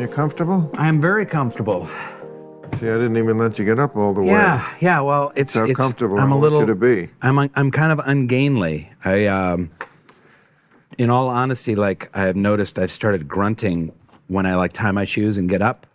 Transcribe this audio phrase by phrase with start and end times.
[0.00, 0.70] You comfortable?
[0.78, 1.86] I'm very comfortable.
[2.78, 4.28] See, I didn't even let you get up all the way.
[4.28, 5.00] Yeah, yeah.
[5.00, 7.10] Well, it's That's how it's, comfortable I'm I a want little you to be.
[7.20, 8.90] I'm I'm kind of ungainly.
[9.04, 9.70] I um,
[10.96, 13.92] in all honesty, like I've noticed, I've started grunting
[14.28, 15.86] when I like tie my shoes and get up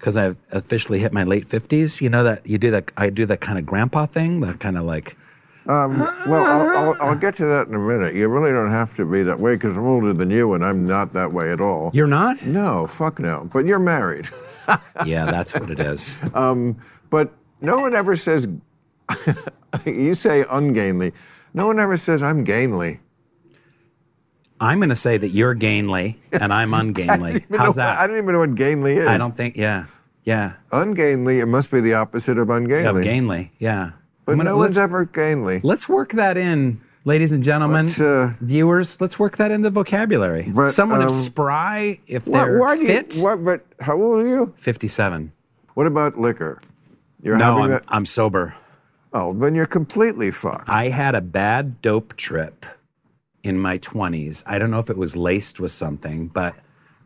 [0.00, 2.00] because I've officially hit my late fifties.
[2.00, 2.90] You know that you do that.
[2.96, 4.40] I do that kind of grandpa thing.
[4.40, 5.16] That kind of like
[5.68, 5.98] Um,
[6.28, 8.14] well, I'll, I'll, I'll get to that in a minute.
[8.14, 10.86] You really don't have to be that way because I'm older than you and I'm
[10.86, 11.90] not that way at all.
[11.92, 12.44] you're not.
[12.46, 13.48] No, fuck no.
[13.52, 14.28] But you're married.
[15.04, 16.20] yeah, that's what it is.
[16.34, 16.76] Um,
[17.10, 18.46] but no one ever says,
[19.84, 21.12] you say ungainly.
[21.54, 23.00] No one ever says I'm gainly.
[24.60, 27.44] I'm going to say that you're gainly and I'm ungainly.
[27.50, 27.98] How's know- that?
[27.98, 29.06] I don't even know what gainly is.
[29.06, 29.56] I don't think.
[29.56, 29.86] Yeah,
[30.24, 30.54] yeah.
[30.72, 33.00] Ungainly, it must be the opposite of ungainly.
[33.02, 33.52] Of gainly.
[33.58, 33.92] Yeah.
[34.26, 35.60] But gonna- no one's ever gainly.
[35.62, 38.96] Let's work that in, ladies and gentlemen, Let's, uh, viewers.
[39.00, 40.50] Let's work that in the vocabulary.
[40.54, 43.16] But, Someone um, if spry, if they're why do you, fit.
[43.20, 44.52] what, but how old are you?
[44.56, 45.32] 57.
[45.74, 46.60] What about liquor?
[47.22, 47.80] You're No, I'm?
[47.88, 48.54] I'm sober.
[49.12, 50.68] Oh, then you're completely fucked.
[50.68, 52.66] I had a bad dope trip
[53.42, 54.42] in my 20s.
[54.46, 56.54] I don't know if it was laced with something, but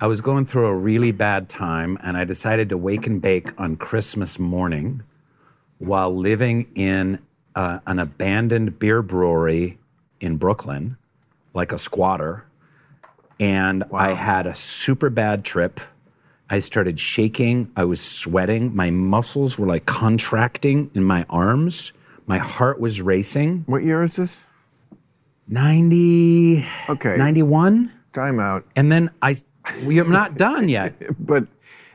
[0.01, 3.53] I was going through a really bad time and I decided to wake and bake
[3.61, 5.03] on Christmas morning
[5.81, 7.19] while living in
[7.55, 9.79] uh, an abandoned beer brewery
[10.21, 10.97] in Brooklyn,
[11.55, 12.45] like a squatter.
[13.41, 15.81] And I had a super bad trip.
[16.51, 17.73] I started shaking.
[17.77, 18.77] I was sweating.
[18.77, 21.93] My muscles were like contracting in my arms.
[22.27, 23.65] My heart was racing.
[23.67, 24.37] What year is this?
[25.49, 27.17] 90, Okay.
[27.17, 27.91] 91.
[28.13, 28.65] Time out.
[28.77, 29.37] And then I,
[29.87, 30.95] we are not done yet.
[31.19, 31.47] But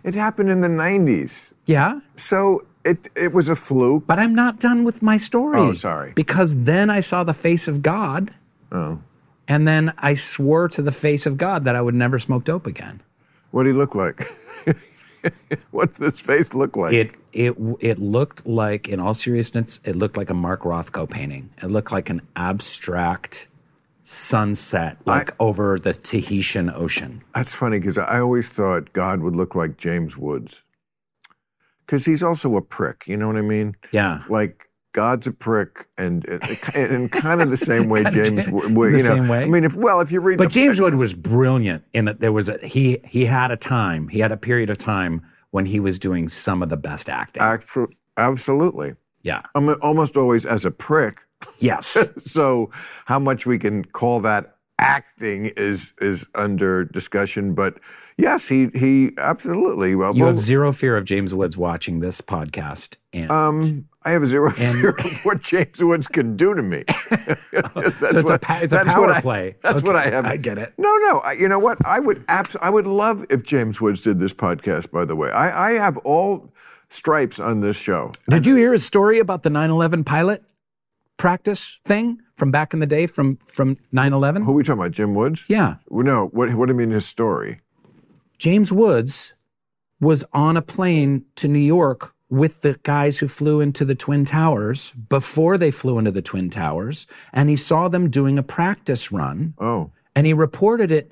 [0.04, 1.52] it happened in the 90s.
[1.66, 2.00] Yeah.
[2.16, 4.06] So it, it was a fluke.
[4.08, 5.60] But I'm not done with my story.
[5.60, 6.14] Oh, sorry.
[6.16, 8.34] Because then I saw the face of God.
[8.72, 9.00] Oh.
[9.48, 12.66] And then I swore to the face of God that I would never smoke dope
[12.66, 13.02] again.
[13.52, 14.32] What did he look like?
[15.72, 16.94] What's this face look like?
[16.94, 21.50] It it it looked like, in all seriousness, it looked like a Mark Rothko painting.
[21.62, 23.48] It looked like an abstract
[24.04, 27.24] sunset, like over the Tahitian Ocean.
[27.34, 30.54] That's funny because I always thought God would look like James Woods.
[31.86, 33.76] Because he's also a prick, you know what I mean?
[33.92, 34.24] Yeah.
[34.30, 36.24] Like God's a prick, and
[36.74, 38.94] in kind of the same way James Wood.
[38.94, 39.44] You know, same way?
[39.44, 42.22] I mean, if well, if you read, But the, James Wood was brilliant in that
[42.22, 45.66] there was a he he had a time, he had a period of time when
[45.66, 47.44] he was doing some of the best acting.
[47.44, 49.42] actu- absolutely, yeah.
[49.54, 51.20] I'm almost always as a prick.
[51.60, 51.98] Yes.
[52.20, 52.72] so
[53.06, 57.80] how much we can call that acting is is under discussion but
[58.18, 62.20] yes he he absolutely well, You well, have zero fear of James Woods watching this
[62.22, 62.98] podcast.
[63.14, 66.84] And um i have zero And- fear of what james woods can do to me
[67.52, 69.56] that's so it's a pa- it's a that's power what I- play.
[69.64, 70.74] that's what i have I get it.
[70.78, 74.02] no no I, you know what i would abs- i would love if james woods
[74.02, 76.52] did this podcast by the way i i have all
[76.90, 80.44] stripes on this show Did you hear his story about the 9/11 pilot
[81.18, 84.44] practice thing from back in the day from from 9/11?
[84.44, 85.42] who are we talking about jim woods?
[85.48, 85.76] Yeah.
[85.90, 87.62] Well, no what what do you mean his story?
[88.38, 89.34] James Woods
[90.02, 94.26] was on a plane to New York with the guys who flew into the Twin
[94.26, 99.12] Towers before they flew into the Twin Towers, and he saw them doing a practice
[99.12, 99.92] run, oh.
[100.18, 101.12] And he reported it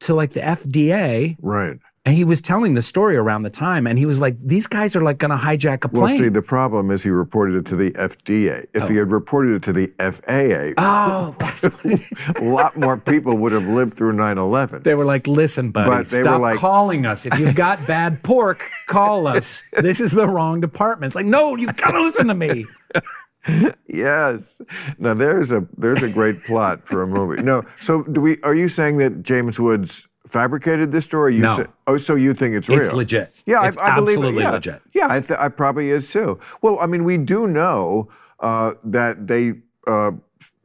[0.00, 3.98] to like the FDA, right and he was telling the story around the time, and
[3.98, 6.28] he was like, "These guys are like going to hijack a plane." Well, plane." see,
[6.28, 8.66] the problem is he reported it to the FDA.
[8.72, 9.00] If he oh.
[9.00, 13.52] had reported it to the FAA, oh, that's what it- a lot more people would
[13.52, 14.82] have lived through 9 11.
[14.82, 17.26] they were like, "Listen, buddy, But stop like- calling us.
[17.26, 19.62] If you've got bad pork, call us.
[19.78, 22.66] This is the wrong department." It's like, no, you've got to listen to me.
[23.86, 24.56] Yes.
[24.98, 27.42] Now there's a there's a great plot for a movie.
[27.42, 27.62] No.
[27.80, 28.40] So do we?
[28.42, 31.34] Are you saying that James Woods fabricated this story?
[31.36, 31.56] You No.
[31.56, 32.80] say- oh, so you think it's real?
[32.80, 33.34] It's legit.
[33.46, 34.46] Yeah, It's I, I believe absolutely it.
[34.46, 34.50] Yeah.
[34.50, 34.82] legit.
[34.94, 36.38] Yeah, I, th- I probably is too.
[36.62, 38.08] Well, I mean, we do know
[38.40, 39.54] uh, that they
[39.86, 40.12] uh,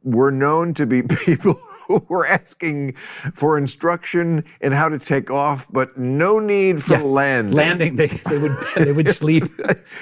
[0.02, 2.94] were known to be people who were asking
[3.34, 7.52] for instruction in how to take off, but no need for Yeah, landing.
[7.54, 9.44] landing they, they would they would sleep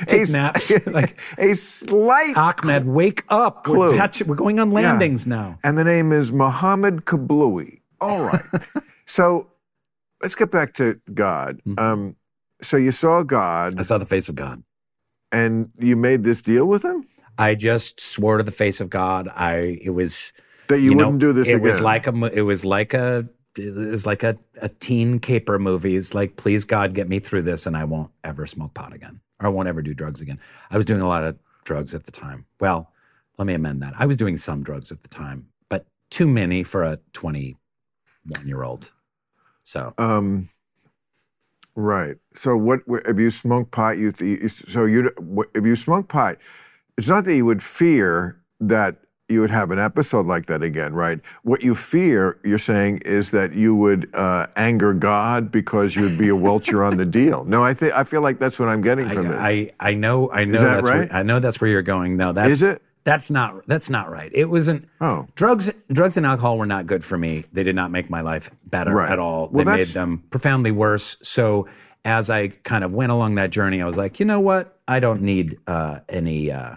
[0.06, 3.78] take A- naps like a slight ahmed wake up Clue.
[3.90, 7.81] we're, touch, we're going on landings now And the name is Mohammed Kabloui.
[8.00, 8.42] All right.
[9.06, 9.48] so
[10.22, 11.60] let's get back to God.
[11.66, 11.78] Mm-hmm.
[11.78, 12.16] Um,
[12.62, 13.78] so you saw God.
[13.78, 14.62] i saw the face of god
[15.32, 17.04] and you made this deal with him?
[17.38, 20.32] i just swore to the face of god i it was
[20.69, 21.62] That you, know, wouldn't do this it again?
[21.62, 23.26] was like a it was like a
[23.58, 27.42] it was like a, a teen caper movie it's like please god get me through
[27.42, 30.38] this and i won't ever smoke pot again or i won't ever do drugs again
[30.70, 32.92] i was doing a lot of drugs at the time well
[33.38, 36.62] let me amend that i was doing some drugs at the time but too many
[36.62, 38.92] for a 21 year old
[39.64, 40.49] so um,
[41.75, 42.17] Right.
[42.35, 43.99] So what if you smoke pot?
[43.99, 45.11] You, th- so you
[45.55, 46.37] if you smoke pot,
[46.99, 48.97] it's not that you would fear that
[49.29, 51.19] you would have an episode like that again, right?
[51.43, 56.19] What you fear, you're saying, is that you would uh, anger God because you would
[56.19, 57.44] be a welcher on the deal.
[57.44, 59.37] No, I think I feel like that's what I'm getting from it.
[59.37, 61.11] I, I, I know I know that that's right?
[61.11, 62.19] where, I know that's where you're going.
[62.19, 62.82] No, that's Is it?
[63.04, 64.31] That's not that's not right.
[64.32, 64.88] It wasn't.
[65.00, 65.26] Oh.
[65.34, 67.44] drugs drugs and alcohol were not good for me.
[67.52, 69.10] They did not make my life better Right.
[69.10, 69.49] at all.
[69.50, 71.16] Well, they made that's- them profoundly worse.
[71.22, 71.66] So
[72.04, 74.78] as I kind of went along that journey, I was like, you know what?
[74.88, 76.50] I don't need uh, any.
[76.50, 76.76] Uh,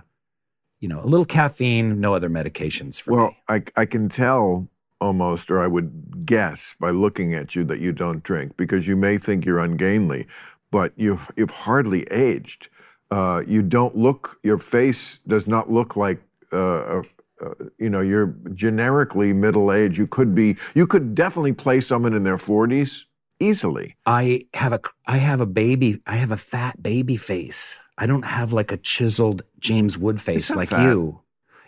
[0.82, 3.38] you know, a little caffeine, no other medications for Well, me.
[3.48, 4.68] I, I can tell
[5.02, 8.96] almost, or I would guess by looking at you that you don't drink because you
[8.96, 10.28] may think you're ungainly,
[10.72, 12.70] but you've, you've hardly aged.
[13.12, 16.22] Uh, you don't look, your face does not look like,
[16.52, 17.04] uh, uh,
[17.44, 19.98] uh, you know, you're generically middle aged.
[19.98, 23.04] You could be, you could definitely play someone in their 40s
[23.40, 23.96] easily.
[24.06, 26.02] I have a I have a baby.
[26.06, 27.80] I have a fat baby face.
[27.98, 30.84] I don't have like a chiseled James Wood face like fat.
[30.84, 31.22] you.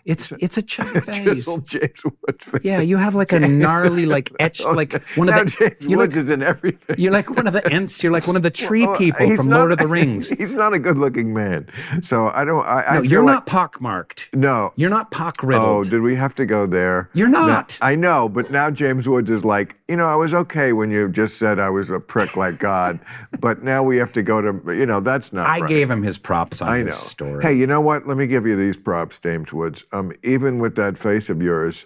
[0.07, 1.45] It's it's a chubby face.
[1.65, 2.61] James Woods face.
[2.63, 5.49] Yeah, you have like a gnarly, like etched, like one of now the.
[5.51, 6.95] James you Woods look, is in everything.
[6.97, 8.01] you're like one of the Ents.
[8.03, 10.29] You're like one of the tree Well, people he's from not- Lord of the Rings.
[10.29, 11.67] He's not a good-looking man,
[12.03, 12.65] so I don't.
[12.65, 14.29] I, I No, feel you're like, not pockmarked.
[14.33, 14.71] No.
[14.75, 17.09] You're not pock Oh, did we have to go there?
[17.13, 17.77] You're not.
[17.81, 21.09] I know, but now James Woods is like, you know, I was okay when you
[21.09, 22.99] just said I was a prick like God,
[23.39, 25.47] but now we have to go to, you know, that's not.
[25.49, 25.69] I right.
[25.69, 27.43] gave him his props on I his story.
[27.43, 28.07] Hey, you know what?
[28.07, 29.83] Let me give you these props, James Woods.
[29.91, 31.85] Um, even with that face of yours,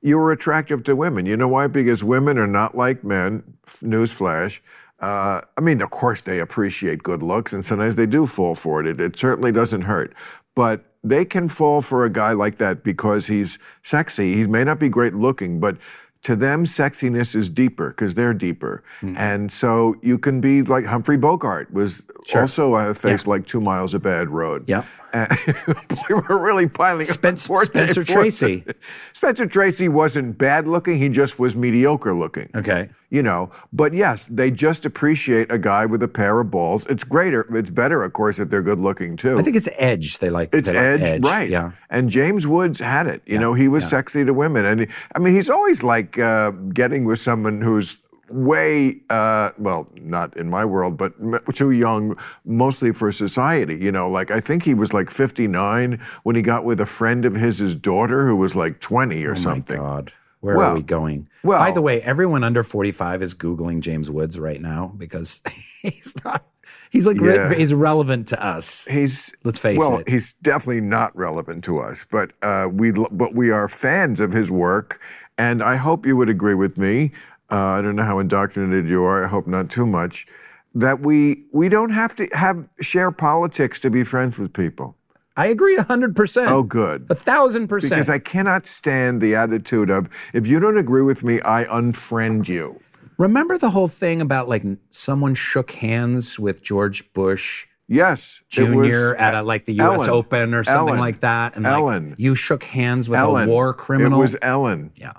[0.00, 1.26] you were attractive to women.
[1.26, 1.66] You know why?
[1.68, 3.42] Because women are not like men.
[3.82, 4.60] Newsflash.
[5.00, 8.80] Uh, I mean, of course, they appreciate good looks, and sometimes they do fall for
[8.80, 8.86] it.
[8.86, 10.14] It, it certainly doesn't hurt.
[10.54, 14.36] But they can fall for a guy like that because he's sexy.
[14.36, 15.76] He may not be great looking, but
[16.22, 18.84] to them, sexiness is deeper because they're deeper.
[19.00, 19.16] Mm-hmm.
[19.16, 22.42] And so you can be like Humphrey Bogart was Sure.
[22.42, 24.68] also a face like two miles of bad road.
[24.68, 24.84] Yep.
[25.14, 28.64] And we were really piling Spence- poor Spencer Tracy.
[29.12, 32.48] Spencer Tracy wasn't bad looking, he just was mediocre looking.
[32.54, 32.88] Okay.
[33.10, 36.86] You know, but yes, they just appreciate a guy with a pair of balls.
[36.88, 39.38] It's greater, it's better, of course, if they're good looking too.
[39.38, 40.16] I think it's edge.
[40.18, 40.54] They like.
[40.54, 41.50] It's they like edge, right?
[41.50, 41.72] Yeah.
[41.90, 43.20] And James Woods had it.
[43.26, 46.52] You know, he was sexy to women, and he, I mean, he's always like uh,
[46.72, 47.98] getting with someone who's
[48.30, 51.12] way, uh, well, not in my world, but
[51.54, 53.76] too young, mostly for society.
[53.76, 57.24] You know, like I think he was like 59 when he got with a friend
[57.24, 59.76] of his his daughter who was like 20 or Oh something.
[59.76, 60.12] my God.
[60.40, 61.28] Where Well- are we going?
[61.44, 65.40] well- By the way, everyone under 45 is Googling James Woods right now because
[65.82, 66.44] he's not,
[66.90, 68.84] he's like, re- he's relevant to us.
[68.90, 69.92] He's Let's face well, it.
[69.94, 74.32] Well, he's definitely not relevant to us, but uh, we but we are fans of
[74.32, 75.00] his work,
[75.38, 77.12] and I hope you would agree with me.
[77.52, 79.24] Uh, I don't know how indoctrinated you are.
[79.24, 80.26] I hope not too much.
[80.74, 84.96] That we we don't have to have share politics to be friends with people.
[85.36, 86.48] I agree 100%.
[86.48, 87.06] Oh, good.
[87.08, 87.90] A thousand percent.
[87.90, 92.48] Because I cannot stand the attitude of if you don't agree with me, I unfriend
[92.48, 92.80] you.
[93.18, 99.14] Remember the whole thing about like someone shook hands with George Bush Yes, Jr.
[99.16, 99.86] at a, like the U.S.
[99.86, 100.10] Ellen.
[100.10, 100.98] Open or something Ellen.
[101.00, 102.14] like that, and like, Ellen.
[102.16, 103.48] you shook hands with Ellen.
[103.48, 104.18] a war criminal.
[104.18, 104.92] It was Ellen.
[104.96, 105.12] yeah,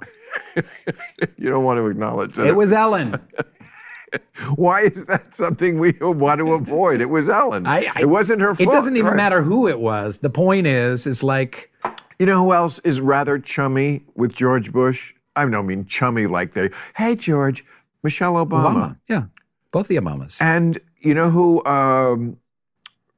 [1.38, 2.47] You don't want to acknowledge that.
[2.47, 3.19] it was Ellen.
[4.55, 7.01] Why is that something we want to avoid?
[7.01, 7.65] It was Ellen.
[7.65, 8.69] I- I- it wasn't her fault.
[8.69, 9.17] It doesn't even Right.
[9.17, 10.19] matter who it was.
[10.19, 11.72] The point is, is like
[12.19, 15.13] You know who else is rather chummy with George Bush?
[15.36, 16.69] I don't mean chummy like they.
[16.95, 17.65] Hey George,
[18.03, 18.74] Michelle Obama.
[18.75, 18.98] Obama.
[19.10, 19.24] Yeah,
[19.72, 20.39] both the Obamas.
[20.39, 22.38] And you know who um,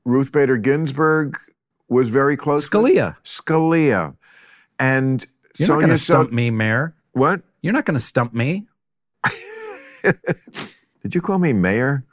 [0.06, 1.38] Ruth Bader Ginsburg
[1.90, 2.72] was very close.
[2.72, 2.72] with?
[2.84, 3.18] Scalia.
[3.26, 4.16] Scalia.
[4.80, 5.26] And
[5.60, 6.95] You're not going to So- stump me, Mayor.
[7.16, 7.42] What?
[7.62, 8.66] You're not going to stump me.
[10.04, 12.04] Did you call me mayor?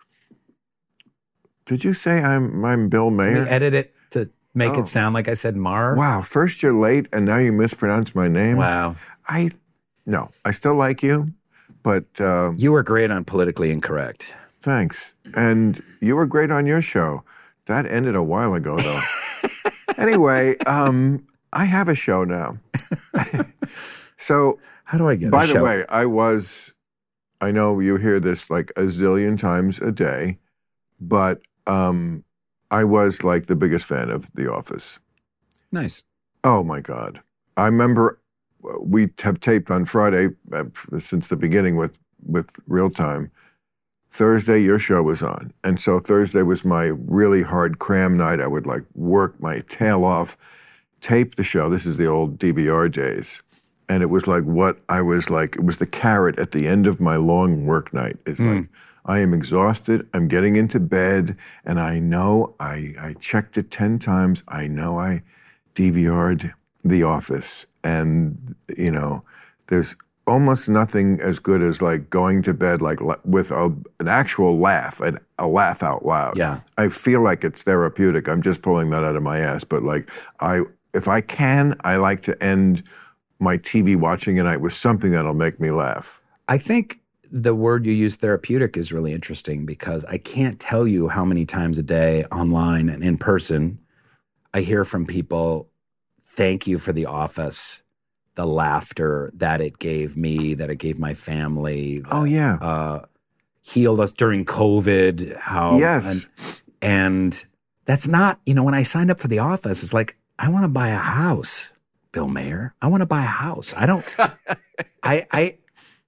[1.67, 4.81] Did you say I'm I'm Bill Let me edit it to make Oh.
[4.81, 5.95] it sound like I said Maher.
[5.97, 8.57] Wow, first you're late and now you mispronounce my name.
[8.59, 8.97] Wow.
[9.29, 9.51] I
[10.07, 11.33] no, I still like you,
[11.83, 14.35] but uh, You were great on politically incorrect.
[14.63, 14.97] thanks.
[15.35, 17.23] And you were great on your show.
[17.67, 19.01] That ended a while ago, though.
[19.97, 22.59] anyway, um, I have a show now.
[24.19, 24.59] so,
[24.93, 25.31] How do I get?
[25.31, 25.65] by the show?
[25.65, 26.71] way, I was.
[27.41, 30.37] I know you hear this like a zillion times a day,
[31.01, 32.25] but um,
[32.71, 34.99] I was like the biggest fan of The Office.
[35.73, 36.03] nice.
[36.45, 37.23] Oh my God.
[37.57, 38.21] I remember
[38.81, 40.65] we have taped on Friday uh,
[41.01, 41.97] since the beginning with,
[42.27, 43.31] with Real Time.
[44.11, 45.55] Thursday, your show was on.
[45.65, 48.43] And so Thursday was my really hard cram night.
[48.43, 50.37] I would like work my tail off,
[51.01, 51.71] tape the show.
[51.71, 53.41] This is the old DVR days.
[53.93, 56.87] And it was like what I was like, it was the carrot at the end
[56.87, 58.17] of my long work night.
[58.25, 58.57] It's hmm.
[58.57, 58.69] like,
[59.05, 60.09] I am exhausted.
[60.15, 64.43] I'm getting into bed, and I know I, I checked it 10 times.
[64.49, 65.21] I know I
[65.75, 67.67] DVR'd The Office.
[67.85, 69.23] And, you know,
[69.67, 69.95] there's
[70.27, 73.67] almost nothing as good as like going to bed like with a,
[74.01, 76.39] an actual laugh, an, a laugh out loud.
[76.39, 76.61] Yeah.
[76.79, 78.27] I feel like it's therapeutic.
[78.27, 80.09] I'm just pulling that out of my ass, but like
[80.41, 80.63] I,
[80.95, 82.85] if I can, I like to end
[83.43, 86.21] my TV watching a night with something that'll make me laugh.
[86.49, 91.09] I think the word you use therapeutic is really interesting because I can't tell you
[91.09, 93.79] how many times a day online and in person
[94.55, 95.69] I hear from people
[96.25, 97.83] thank you for the office
[98.35, 102.55] the laughter that it gave me that it gave my family Oh yeah.
[102.61, 103.05] uh,
[103.63, 106.05] healed us during covid how Yes.
[106.05, 106.27] and,
[106.83, 107.45] and
[107.87, 110.65] that's not you know when I signed up for the office it's like I want
[110.65, 111.72] to buy a house
[112.13, 114.07] Bill Maher I want to buy a house I don't
[115.03, 115.59] I I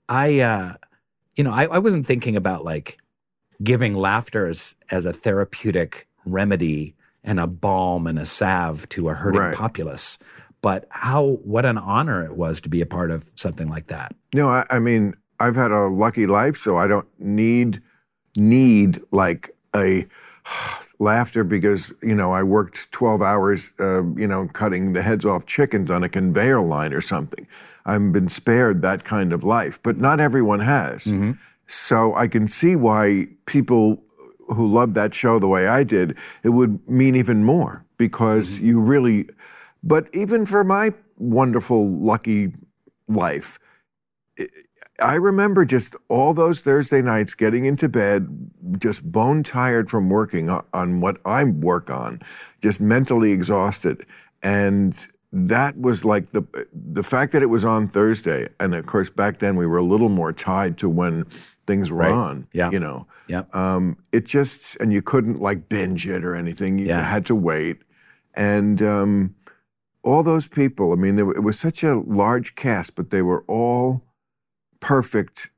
[0.09, 0.75] I uh
[1.37, 2.99] you know I, I wasn't thinking about like
[3.63, 9.15] giving laughter as, as a therapeutic remedy and a balm and a salve to a
[9.15, 9.55] hurting Right.
[9.55, 10.19] populace.
[10.61, 14.15] But how what an honor it was to be a part of something like that.
[14.35, 17.81] No, I, I mean, I've had a lucky life, so I don't need
[18.37, 20.07] need like a
[21.05, 25.47] laughter because you know I worked twelve hours, uh, you know, cutting the heads off
[25.47, 27.47] chickens on a conveyor line or something.
[27.87, 31.05] I've been spared that kind of life, but not everyone has.
[31.67, 34.03] So I can see why people
[34.49, 38.81] who love that show the way I did, it would mean even more because you
[38.81, 39.29] really.
[39.83, 42.55] But even for my wonderful, lucky
[43.07, 43.59] life,
[45.01, 48.29] I remember just all those Thursday nights getting into bed,
[48.79, 52.21] just bone tired from working on, what I work on,
[52.63, 54.07] just mentally exhausted.
[54.43, 54.95] And
[55.33, 59.41] that was like the the fact that it was on Thursday, and of course back
[59.41, 61.25] then we were a little more tied to when
[61.67, 62.13] things were Right.
[62.13, 62.47] on.
[62.53, 62.71] Yeah.
[62.71, 63.07] you know.
[63.27, 63.53] Yep.
[63.57, 66.79] Um, it just and you couldn't like binge it or anything.
[66.79, 67.03] You Yeah.
[67.03, 67.83] had to wait,
[68.35, 69.35] and um,
[70.05, 70.93] all those people.
[70.93, 74.05] I mean, were- it was such a large cast, but they were all
[74.85, 75.51] perfect.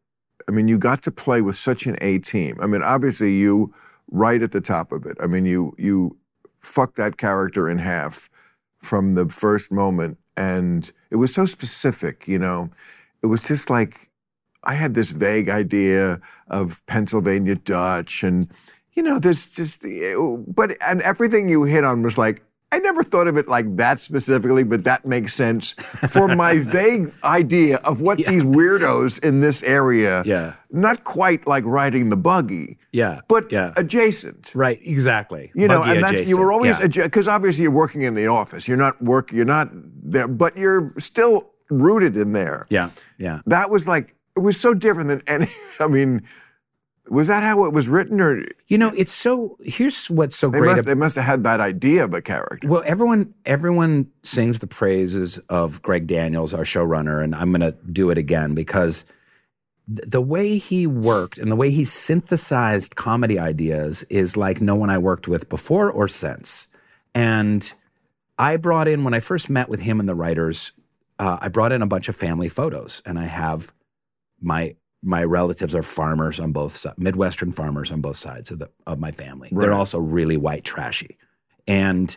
[0.48, 2.56] I mean, you got to play with such an A team.
[2.60, 3.74] I mean, obviously you
[4.12, 5.16] right at the top of it.
[5.20, 6.16] I mean, you you
[6.60, 8.30] fuck that character in half
[8.78, 12.28] from the first moment, and it was so specific.
[12.28, 12.70] You know,
[13.22, 14.10] it was just like
[14.62, 18.48] I had this vague idea of Pennsylvania Dutch, and
[18.92, 19.82] you know, there's just
[20.46, 22.42] but and everything you hit on was like.
[22.72, 25.72] I never thought of it like that specifically, but that makes sense
[26.10, 30.54] for my vague idea of what these weirdos in this area, Yeah.
[30.72, 33.20] not quite like riding the buggy, Yeah.
[33.28, 33.72] but yeah.
[33.76, 34.50] adjacent.
[34.54, 34.80] right.
[34.82, 35.52] Exactly.
[35.54, 37.04] You know, Buggy and that's, you were always Yeah.
[37.04, 38.66] because obviously you're working in the office.
[38.66, 39.30] You're not work.
[39.32, 42.66] You're not there, but you're still rooted in there.
[42.68, 42.90] yeah.
[43.18, 43.40] Yeah.
[43.46, 45.48] That was like it was so different than any.
[45.80, 46.22] I mean,
[47.08, 49.56] was that how it was written, or You know, it's so.
[49.64, 50.70] Here's what's so they great.
[50.70, 52.66] must ab- they must have had that idea of a character?
[52.68, 57.72] Well, everyone everyone sings the praises of Greg Daniels, our showrunner, and I'm going to
[57.92, 59.04] do it again because
[59.94, 64.74] th- the way he worked and the way he synthesized comedy ideas is like no
[64.74, 66.68] one I worked with before or since.
[67.14, 67.72] And
[68.38, 70.72] I brought in when I first met with him and the writers,
[71.18, 73.72] uh, I brought in a bunch of family photos, and I have
[74.40, 78.68] my my relatives are farmers on both sides, Midwestern farmers on both sides of the
[78.86, 79.48] of my family.
[79.52, 81.16] They're also really white trashy,
[81.66, 82.14] and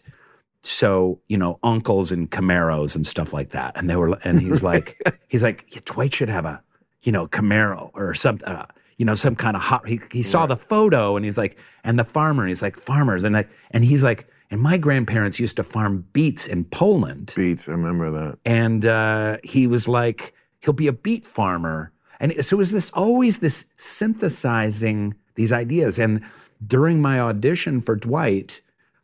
[0.62, 3.78] so you know uncles and Camaros and stuff like that.
[3.78, 6.62] And they were, and he was like, he's like, yeah, Dwight should have a
[7.04, 8.40] you know Camaro or some.
[8.44, 8.66] Uh,
[8.98, 9.88] you know, some kind of hot.
[9.88, 12.44] He, he saw the photo and he's like, and the farmer.
[12.44, 16.06] And he's like, farmers, and like, and he's like, and my grandparents used to farm
[16.12, 18.40] beets in Poland Beets, I remember that.
[18.46, 21.92] and uh, he was like, he'll be a beet farmer.
[22.20, 25.98] And so is this always this synthesizing these ideas.
[25.98, 26.24] And
[26.66, 28.62] during my audition for Dwight,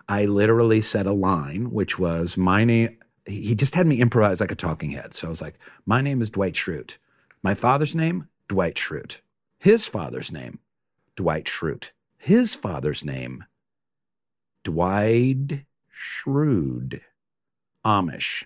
[0.10, 2.98] I literally said a line, which was my name.
[3.26, 5.14] He just had me improvise like a talking head.
[5.14, 6.98] So I was like, my name is Dwight Schrute.
[7.42, 9.20] My father's name, Dwight Schrute.
[9.58, 10.60] His father's name,
[11.16, 11.92] Dwight Schrute.
[12.18, 13.46] His father's name,
[14.64, 17.02] Dwight Schrute.
[17.84, 18.46] Amish.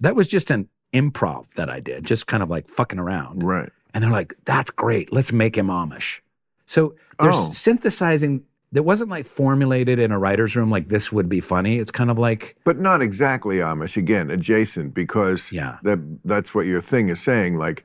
[0.00, 3.42] That was just an improv that I did, just kind of like fucking around.
[3.42, 3.70] Right.
[3.94, 5.12] And they're like, that's great.
[5.12, 6.20] Let's make him Amish.
[6.66, 7.50] So they're Oh.
[7.52, 8.42] synthesizing.
[8.72, 11.78] That wasn't like formulated in a writer's room like this would be funny.
[11.78, 13.96] It's kind of like, But not exactly Amish.
[13.96, 15.78] Again, adjacent because Yeah.
[15.82, 17.56] that that's what your thing is saying.
[17.56, 17.82] Like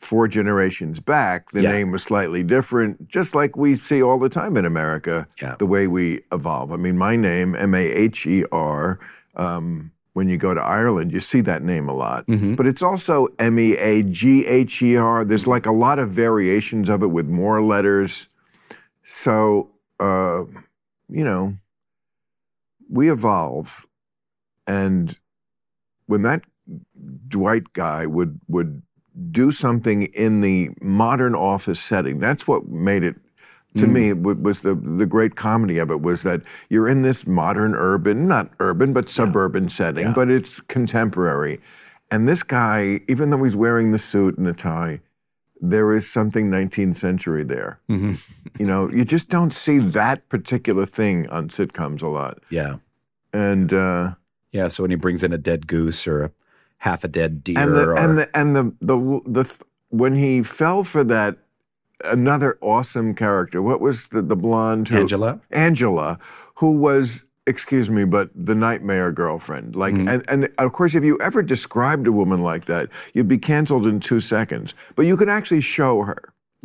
[0.00, 1.70] four generations back, the Yeah.
[1.70, 5.24] name was slightly different, just like we see all the time in America.
[5.40, 5.54] Yeah.
[5.56, 6.72] The way we evolve.
[6.72, 8.98] I mean, my name M A H E R.
[9.36, 12.26] Um, when you go to Ireland, you see that name a lot.
[12.26, 12.56] Mhm.
[12.56, 15.24] But it's also M E A G H E R.
[15.24, 18.26] There's like a lot of variations of it with more letters.
[19.04, 19.70] So,
[20.00, 20.42] uh,
[21.08, 21.54] you know,
[22.90, 23.86] we evolve,
[24.66, 25.16] and
[26.06, 26.42] when that
[27.28, 28.82] Dwight guy would would
[29.30, 33.14] do something in the modern office setting, that's what made it.
[33.76, 33.92] To Mm.
[33.92, 37.74] me, w- was the the great comedy of it was that you're in this modern
[37.74, 40.12] urban, not urban, but suburban setting, Yeah.
[40.14, 41.60] but it's contemporary.
[42.10, 45.00] And this guy, even though he's wearing the suit and the tie,
[45.60, 47.78] there is something 19th century there.
[47.88, 48.14] hmm
[48.58, 52.38] You know, you just don't see that particular thing on sitcoms a lot.
[52.50, 52.76] Yeah.
[53.34, 54.12] And uh,
[54.52, 54.68] Yeah.
[54.68, 56.30] So when he brings in a dead goose or a
[56.78, 59.60] half a dead deer, and the or, and the and the the the th-
[59.90, 61.36] when he fell for that
[62.04, 63.60] another awesome character.
[63.62, 65.40] What was the the blonde who, Angela.
[65.50, 66.18] Angela,
[66.56, 69.74] who was excuse me, but the nightmare girlfriend.
[69.74, 70.06] Like, Mhm.
[70.12, 73.86] and, and of course, if you ever described a woman like that, you'd be canceled
[73.86, 74.74] in two seconds.
[74.96, 76.18] But you could actually show her.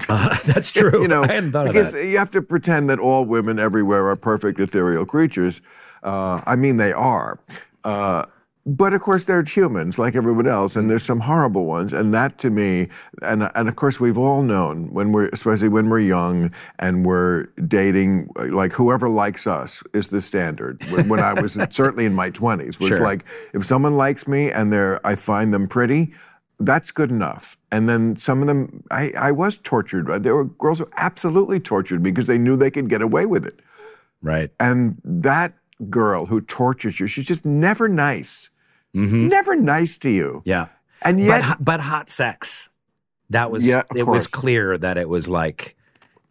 [0.10, 1.02] Uh, that's true.
[1.02, 2.06] you know, I hadn't thought of that.
[2.06, 5.62] you have to pretend that all women everywhere are perfect ethereal creatures.
[6.04, 7.40] Uh, I mean, they are.
[7.86, 8.26] Uh,
[8.66, 10.90] but of course, they're humans like everyone else, and mm.
[10.90, 11.92] there's some horrible ones.
[11.92, 12.88] And that to me,
[13.22, 17.46] and and of course, we've all known when we're, especially when we're young and we're
[17.68, 20.82] dating, like whoever likes us is the standard.
[20.92, 23.02] When, when I was certainly in my 20s, was Sure.
[23.02, 26.14] like if someone likes me and they're, I find them pretty,
[26.60, 27.58] that's good enough.
[27.72, 30.24] And then some of them, I, I was tortured.
[30.24, 33.46] There were girls who absolutely tortured me because they knew they could get away with
[33.46, 33.60] it.
[34.22, 34.52] Right.
[34.60, 35.54] And that
[35.90, 38.50] girl who tortures you, she's just never nice.
[38.94, 40.42] Hmm Never nice to you.
[40.46, 40.68] Yeah.
[41.02, 42.70] And but, yet, ho- but hot sex.
[43.30, 45.76] That was Yeah, it was clear that it was like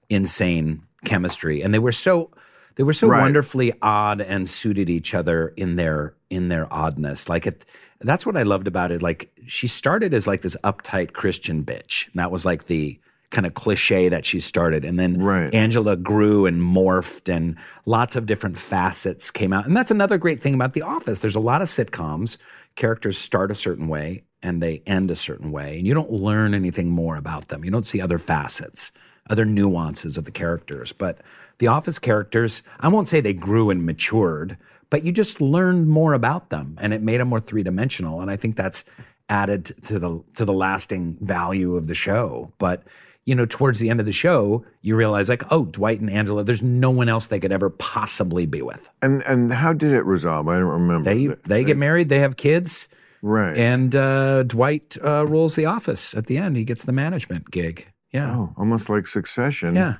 [0.09, 1.62] insane chemistry.
[1.62, 2.31] And they were so
[2.76, 3.21] they were so Right.
[3.21, 7.28] wonderfully odd and suited each other in their in their oddness.
[7.28, 7.64] Like it
[8.00, 9.02] that's what I loved about it.
[9.02, 12.07] Like she started as like this uptight Christian bitch.
[12.07, 12.99] And that was like the
[13.33, 14.85] kind of cliche that she started.
[14.85, 15.53] And then Right.
[15.53, 19.67] Angela grew and morphed and lots of different facets came out.
[19.67, 21.21] And that's another great thing about The Office.
[21.21, 22.37] There's a lot of sitcoms,
[22.76, 25.78] characters start a certain way and they end a certain way.
[25.78, 27.65] And you don't learn anything more about them.
[27.65, 28.93] You don't see other facets,
[29.30, 30.93] other nuances of the characters.
[30.93, 31.19] But
[31.59, 34.59] The Office characters, I won't say they grew and matured,
[34.91, 38.21] but you just learned more about them and it made them more three dimensional.
[38.21, 38.85] And I think that's
[39.28, 42.52] added to the to the lasting value of the show.
[42.59, 42.83] But
[43.25, 46.43] you know, towards the end of the show, you realize like, oh, Dwight and Angela,
[46.43, 48.91] there's no one else they could ever possibly be with.
[49.02, 50.49] and and how did it resolve?
[50.49, 51.15] I don't remember.
[51.15, 52.89] They they get married, they have kids,
[53.23, 53.56] right.
[53.56, 56.56] and uh, Dwight uh, rules the office at the end.
[56.56, 57.87] He gets the management gig.
[58.13, 59.75] Yeah, oh, almost like Succession.
[59.75, 59.97] yeah,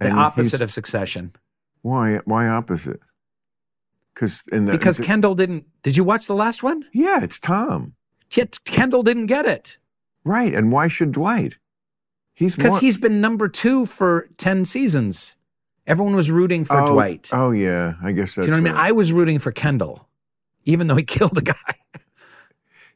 [0.00, 1.32] the And opposite of Succession.
[1.82, 3.00] why why opposite?
[4.14, 5.66] Because in the Because th- Kendall didn't.
[5.82, 6.84] Did you watch the last one?
[6.92, 7.94] yeah, it's Tom.
[8.32, 9.78] Yet Kendall didn't get it
[10.24, 10.52] Right.
[10.54, 11.54] And why should Dwight?
[12.36, 15.34] He's because more- he's been number two for ten seasons.
[15.86, 17.30] Everyone was rooting for oh, Dwight.
[17.32, 18.46] Oh yeah, I guess that's.
[18.46, 18.80] Do you know what I mean?
[18.88, 20.06] I was rooting for Kendall,
[20.66, 21.54] even though he killed a guy.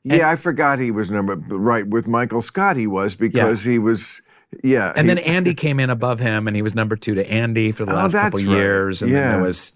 [0.02, 2.76] yeah, I forgot he was number right with Michael Scott.
[2.76, 4.22] He was because he was.
[4.64, 7.30] Yeah, And he- then Andy came in above him, and he was number two to
[7.30, 8.58] Andy for the Oh, last that's couple right.
[8.58, 9.00] years.
[9.00, 9.32] And then Yeah.
[9.36, 9.72] there was,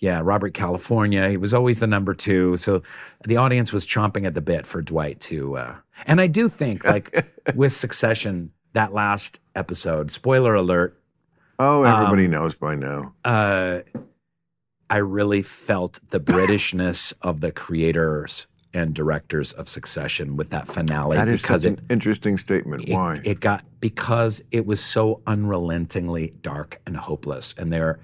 [0.00, 1.30] yeah, Robert California.
[1.30, 2.58] He was always the number two.
[2.58, 2.82] So
[3.26, 5.56] the audience was chomping at the bit for Dwight to.
[5.56, 11.00] Uh, and I do think, like with Succession, that last episode, spoiler alert,
[11.58, 13.14] oh, everybody um, knows by now.
[13.24, 13.80] uh,
[14.90, 21.16] I really felt the Britishness of the creators and directors of Succession with that finale
[21.16, 22.88] That is because it an interesting statement.
[22.88, 23.20] it, Why?
[23.24, 28.00] it got because it was so unrelentingly dark and hopeless and there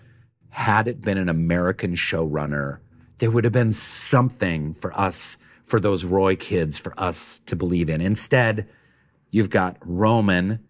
[0.50, 2.78] had it been an american showrunner
[3.18, 7.88] there would have been something for us for those roy kids for us to believe
[7.88, 8.66] in instead
[9.30, 10.64] you've got roman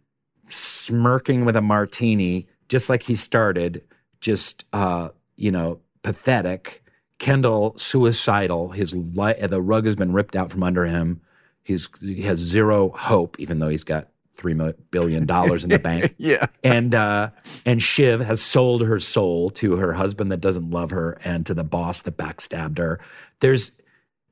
[0.48, 3.82] smirking with a martini just like he started
[4.20, 6.82] just uh you know pathetic
[7.18, 11.20] kendall suicidal his li- the rug has been ripped out from under him
[11.68, 14.58] He's, he has zero hope, even though he's got three
[14.90, 16.14] billion dollars in the bank.
[16.18, 16.46] yeah.
[16.64, 17.28] And uh,
[17.66, 21.52] and Shiv has sold her soul to her husband that doesn't love her and to
[21.52, 23.00] the boss that backstabbed her.
[23.40, 23.72] There's,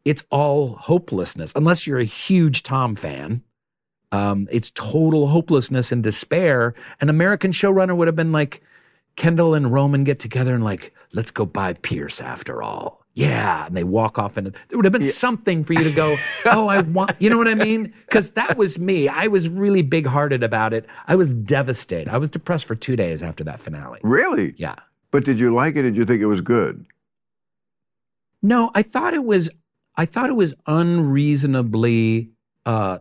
[0.06, 3.42] it's all hopelessness unless you're a huge Tom fan.
[4.12, 6.74] Um, it's total hopelessness and despair.
[7.00, 8.62] An American showrunner would have been like,
[9.16, 13.02] Kendall and Roman get together and like, let's go buy Pierce after all.
[13.14, 13.66] Yeah.
[13.66, 16.68] And they walk off and there would have been something for you to go, oh,
[16.68, 17.94] I want, you know what I mean?
[18.04, 19.08] Because that was me.
[19.08, 20.86] I was really big hearted about it.
[21.08, 22.08] I was devastated.
[22.12, 24.00] I was depressed for two days after that finale.
[24.02, 24.54] Really?
[24.58, 24.76] Yeah.
[25.10, 25.82] But did you like it?
[25.82, 26.84] Did you think it was good?
[28.42, 29.48] No, I thought it was,
[29.96, 32.30] I thought it was unreasonably
[32.66, 32.98] uh,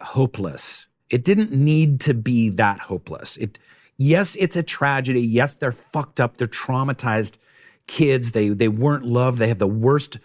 [0.00, 0.86] hopeless.
[1.10, 3.36] It didn't need to be that hopeless.
[3.36, 3.58] It,
[3.96, 5.20] yes, it's a tragedy.
[5.20, 6.36] Yes, they're fucked up.
[6.36, 7.38] They're traumatized
[7.86, 8.32] kids.
[8.32, 9.38] They they weren't loved.
[9.38, 10.18] They have the worst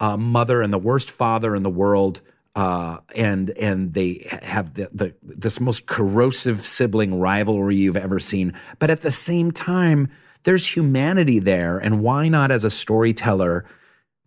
[0.00, 2.20] uh, mother and the worst father in the world.
[2.54, 8.54] Uh, and and they have the, the this most corrosive sibling rivalry you've ever seen.
[8.78, 10.08] But at the same time,
[10.44, 13.66] there's humanity there, and why not as a storyteller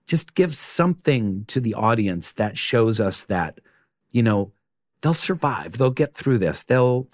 [0.05, 3.59] just give something to the audience that shows us that
[4.11, 4.51] you know
[5.01, 7.07] they'll survive, they'll get through this, they'll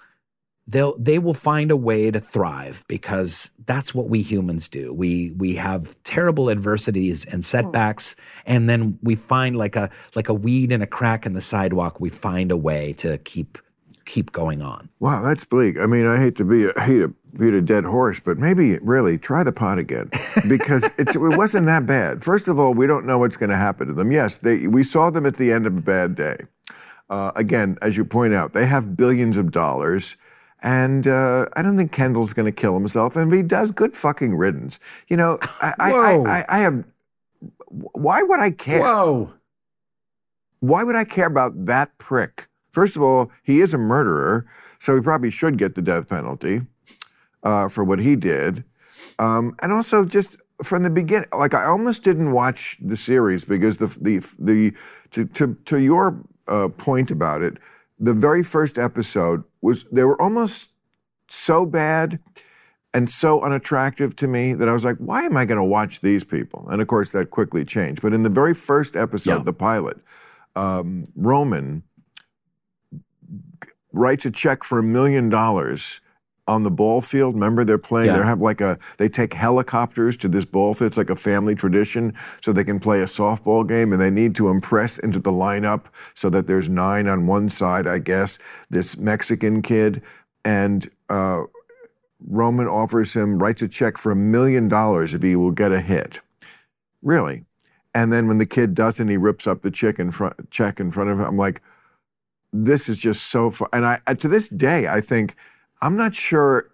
[0.67, 4.93] they'll they will find a way to thrive because that's what we humans do.
[4.93, 7.41] We we have terrible adversities and hmm.
[7.41, 11.41] setbacks and then we find like a like a weed in a crack in the
[11.41, 13.57] sidewalk, we find a way to keep
[14.05, 14.89] keep going on.
[14.99, 15.77] Wow, that's bleak.
[15.79, 18.77] I mean, I hate to be a, hate to beat a dead horse, but maybe
[18.79, 20.09] really try the pot again
[20.47, 22.23] because it's, it wasn't that bad.
[22.23, 24.11] First of all, we don't know what's going to happen to them.
[24.11, 26.37] Yes, they, we saw them at the end of a bad day.
[27.09, 30.17] Uh, again, as you point out, they have billions of dollars.
[30.61, 33.15] And uh, I don't think Kendall's going to kill himself.
[33.15, 34.79] And if he does, good fucking riddance.
[35.07, 36.83] You know, I, I, I, I, have.
[37.67, 38.81] Why would I care?
[38.81, 39.31] Whoa.
[40.61, 42.47] Why would I care about that prick?
[42.71, 44.47] First of all, he is a murderer,
[44.79, 46.61] so he probably should get the death penalty
[47.43, 48.63] uh, for what he did.
[49.19, 53.77] Um, and also, just from the beginning, like I almost didn't watch the series because
[53.77, 54.73] the the the
[55.11, 57.57] to to, to your uh, point about it,
[57.99, 60.69] the very first episode was they were almost
[61.29, 62.19] so bad
[62.93, 66.01] and so unattractive to me that I was like, why am I going to watch
[66.01, 66.65] these people?
[66.69, 68.01] And of course, that quickly changed.
[68.01, 69.43] But in the very first episode, Yeah.
[69.43, 69.97] the pilot,
[70.55, 71.83] um, Roman
[73.91, 75.99] writes a check for a million dollars
[76.47, 77.33] on the ball field.
[77.35, 78.07] Remember, they're playing.
[78.07, 78.19] Yeah.
[78.19, 78.77] They have like a.
[78.97, 80.89] They take helicopters to this ball field.
[80.89, 84.35] It's like a family tradition, so they can play a softball game, and they need
[84.35, 88.37] to impress into the lineup so that there's nine on one side, I guess.
[88.69, 90.01] This Mexican kid
[90.43, 90.89] and.
[91.09, 91.43] Uh,
[92.27, 95.79] Roman offers him, writes a check for a million dollars if he will get a
[95.79, 96.21] hit.
[97.03, 97.43] Really?
[97.93, 100.91] And then when the kid doesn't, he rips up the check in front, check in
[100.91, 101.25] front of him.
[101.25, 101.61] I'm like,
[102.51, 103.67] this is just so fun.
[103.73, 105.35] And I, to this day, I think,
[105.81, 106.69] I'm not sure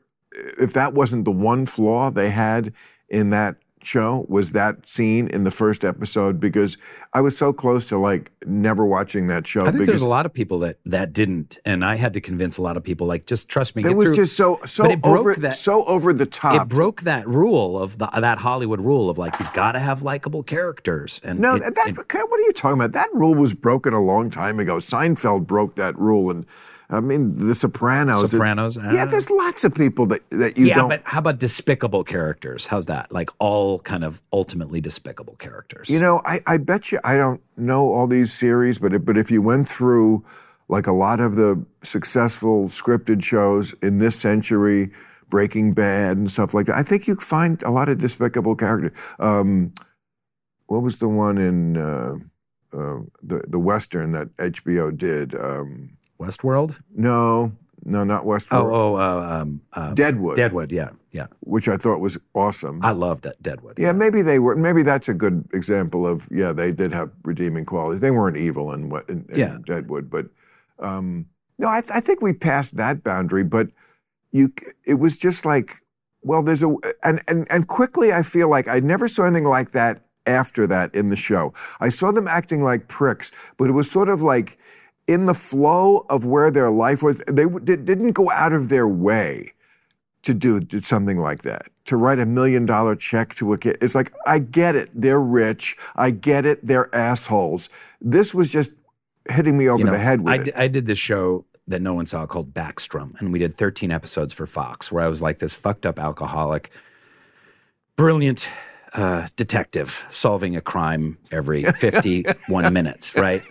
[0.60, 2.74] if that wasn't the one flaw they had
[3.10, 6.78] in that show was that scene in the first episode because
[7.14, 10.08] I was so close to like never watching that show I think because there's a
[10.08, 13.08] lot of people that that didn't, and I had to convince a lot of people
[13.08, 13.84] like just trust me.
[13.84, 14.16] it was through.
[14.18, 16.62] just so so But it broke over that- so over the top.
[16.62, 20.04] it broke that rule of the, that Hollywood rule of like you've got to have
[20.04, 21.20] likable characters.
[21.24, 22.92] And No, it- that, it- what are you talking about?
[22.92, 24.78] That rule was broken a long time ago.
[24.78, 26.46] Seinfeld broke that rule, and
[26.91, 28.25] I mean, The Sopranos.
[28.25, 30.89] it- Sopranos, yeah, uh, there's lots of people that that you yeah, don't.
[30.89, 32.67] but how about despicable characters?
[32.67, 33.12] How's that?
[33.12, 35.89] Like all kind of ultimately despicable characters.
[35.89, 39.17] You know, I, I bet you I don't know all these series, but if, but
[39.17, 40.23] if you went through
[40.67, 44.91] like a lot of the successful scripted shows in this century,
[45.30, 48.91] Breaking Bad and stuff like that, I think you find a lot of despicable characters.
[49.19, 49.73] Um,
[50.67, 52.15] what was the one in uh,
[52.73, 55.36] uh, the the western that HBO did?
[55.36, 56.76] Um, Westworld.
[56.94, 57.52] no,
[57.84, 58.72] no, not Westworld.
[58.72, 60.72] Oh, oh, uh, um, uh, Deadwood, Deadwood.
[60.72, 61.26] Yeah, yeah.
[61.40, 62.80] which I thought was awesome.
[62.84, 63.80] I loved that Deadwood.
[63.80, 64.56] Yeah, maybe they were.
[64.56, 68.02] Maybe that's a good example of yeah, they did have redeeming qualities.
[68.02, 69.58] They weren't evil in what in, in Yeah.
[69.66, 70.28] Deadwood, but
[70.80, 71.26] um,
[71.58, 73.44] no, I, th- I think we passed that boundary.
[73.44, 73.70] But
[74.32, 74.54] you,
[74.86, 75.82] it was just like,
[76.22, 79.72] well, there's a and and and quickly, I feel like I never saw anything like
[79.72, 81.52] that after that in the show.
[81.80, 84.60] I saw them acting like pricks, but it was sort of like
[85.12, 87.21] in the flow of where their life was.
[87.28, 89.54] They didn't go out of their way
[90.24, 93.95] to do something like that to write a million dollar check to a kid it's
[93.95, 97.69] like i get it they're rich i get it they're assholes
[98.02, 98.69] this was just
[99.30, 101.82] hitting me over You know, the head with I, it I did this show that
[101.82, 105.21] no one saw called Backstrom, and we did 13 episodes for Fox, where I was
[105.21, 106.71] like this fucked up alcoholic,
[107.95, 108.47] brilliant
[108.93, 113.43] uh, detective solving a crime every 51 minutes, right?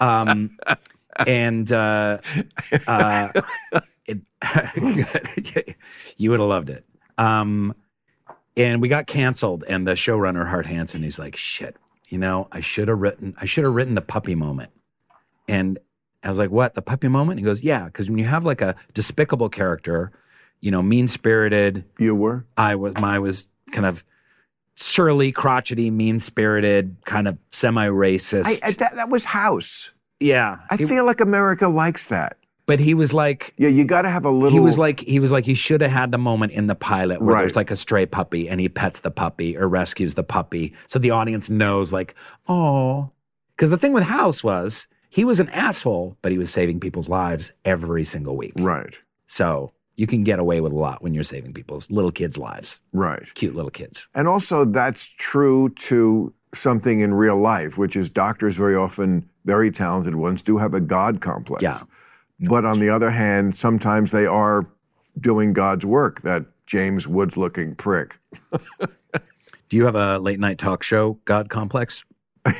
[0.00, 0.56] Um,
[1.26, 2.18] and uh,
[2.86, 3.32] uh,
[4.06, 4.18] it,
[6.16, 6.84] you would have loved it.
[7.16, 7.74] Um,
[8.56, 11.76] and we got canceled, and the showrunner Hart Hanson, he's like, "Shit,
[12.08, 14.70] you know, I should have written, I should have written the puppy moment."
[15.46, 15.78] And
[16.24, 16.74] I was like, "What?
[16.74, 20.12] The puppy moment?" He goes, "Yeah, because when you have like a despicable character,
[20.60, 24.04] you know, mean spirited, you were I was, my was kind of."
[24.80, 28.60] Surly, crotchety, mean spirited, kind of semi racist.
[28.78, 30.58] That, that was house yeah.
[30.70, 32.36] i It- feel like america likes that
[32.66, 35.20] but he was like, yeah you got to have a little he was like he
[35.20, 37.40] was like he should have had the moment in the pilot where Right.
[37.42, 40.98] there's like a stray puppy and he pets the puppy or rescues the puppy so
[40.98, 42.14] the audience knows like
[42.48, 43.10] oh
[43.56, 47.08] because the thing with house was he was an asshole but he was saving people's
[47.08, 51.24] lives every single week right so you can get away with a lot when you're
[51.24, 52.80] saving people's little kids' lives.
[52.92, 53.22] Right.
[53.34, 54.08] Cute little kids.
[54.14, 59.72] And also, that's true to something in real life, which is doctors very often, very
[59.72, 61.62] talented ones, do have a God complex.
[61.62, 61.82] Yeah.
[62.48, 64.66] But on the other hand, sometimes they are
[65.20, 68.20] doing God's work, that James Woods looking prick.
[69.68, 72.04] Do you have a late night talk show, God Complex?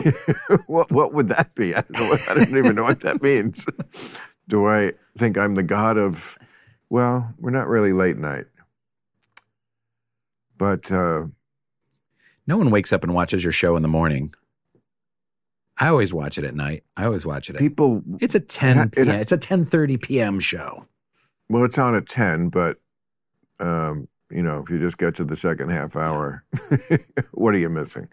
[0.66, 1.74] what, what would that be?
[1.74, 3.64] I don't, know, I don't even know what that means.
[4.48, 6.36] Do I think I'm the God of,
[6.90, 8.46] well, we're not really late night.
[10.56, 11.26] But uh,
[12.46, 14.34] No one wakes up and watches your show in the morning.
[15.80, 16.82] I always watch it at night.
[16.96, 17.54] I always watch it.
[17.56, 19.08] At, people, it's a 10 It- p.m.
[19.10, 20.40] It's a 10:30 p.m.
[20.40, 20.84] show.
[21.48, 22.78] well, it's on at 10, but,
[23.60, 26.42] um, you know, if you just get to the second half hour,
[27.30, 28.08] what are you missing?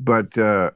[0.00, 0.70] But uh,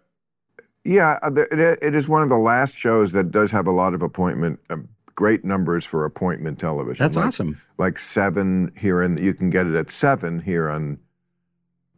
[0.84, 4.02] yeah, it, it is one of the last shows that does have a lot of
[4.02, 7.04] appointment, um, great numbers for appointment television.
[7.04, 7.60] That's Like- awesome.
[7.78, 10.98] like seven here in you can get it at seven here on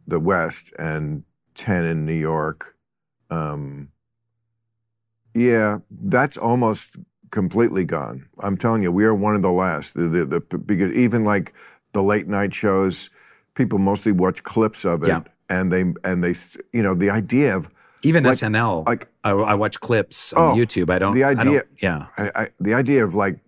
[0.07, 1.23] the west and
[1.55, 2.75] 10 in new york
[3.31, 3.89] um,
[5.33, 6.89] yeah that's almost
[7.31, 10.91] completely gone i'm telling you we are one of the last the, the, the, because
[10.91, 11.53] even like
[11.93, 13.09] the late night shows
[13.55, 15.21] people mostly watch clips of it Yeah.
[15.49, 16.35] and they and they
[16.71, 17.69] you know the idea of
[18.03, 18.85] Even Like- SNL.
[18.85, 20.89] like I, I watch clips on Oh, YouTube.
[20.89, 21.15] I don't.
[21.15, 22.07] the I don't- idea- yeah.
[22.17, 23.39] I, I, the idea of like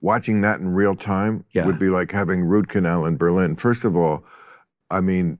[0.00, 1.64] watching that in real time Yeah.
[1.66, 3.56] would be like having root canal in Berlin.
[3.56, 4.24] First of all,
[4.90, 5.38] I mean,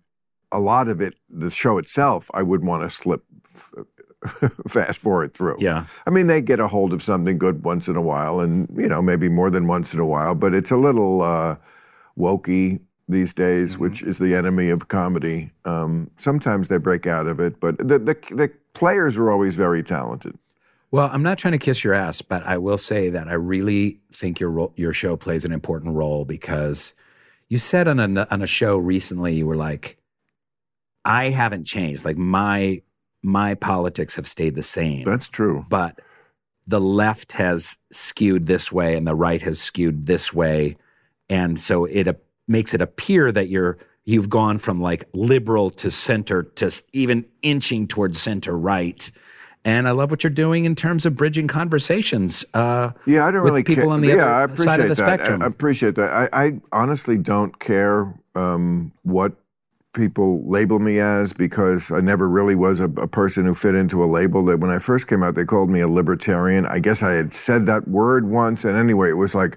[0.53, 3.23] a lot of it, the show itself, I would want to slip
[4.69, 5.57] fast forward through.
[5.59, 5.85] Yeah.
[6.07, 8.89] I mean, they get a hold of something good once in a while, and you
[8.89, 11.57] know, maybe more than once in a while, but it's a little uh,
[12.19, 13.83] wokey these days, Mm-hmm.
[13.83, 15.51] which is the enemy of comedy.
[15.65, 19.83] Um, sometimes they break out of it, but the, the the players are always very
[19.83, 20.37] talented.
[20.91, 23.99] Well, I'm not trying to kiss your ass, but I will say that I really
[24.13, 26.95] think your ro- your show plays an important role because
[27.49, 29.99] you said on a on a show recently you were like,
[31.05, 32.05] I haven't changed.
[32.05, 32.81] Like my
[33.23, 35.65] my politics have stayed the same, That's true.
[35.69, 36.01] but
[36.67, 40.77] the left has skewed this way and the right has skewed this way,
[41.29, 42.07] and so it
[42.49, 47.87] makes it appear that you're you've gone from like liberal to center to even inching
[47.89, 49.11] towards center right.
[49.67, 52.45] And I love what you're doing in terms of bridging conversations.
[52.53, 53.93] Uh, Yeah, I don't with really people care.
[53.95, 54.97] on the yeah, other I appreciate side of the that.
[54.97, 55.41] spectrum.
[55.41, 56.13] I, I appreciate that.
[56.35, 59.33] I, I honestly don't care um, what
[59.95, 64.05] people label me as because I never really was a, a person who fit into
[64.05, 64.45] a label.
[64.45, 66.67] That when I first came out, they called me a libertarian.
[66.67, 69.57] I guess I had said that word once, and anyway, it was like,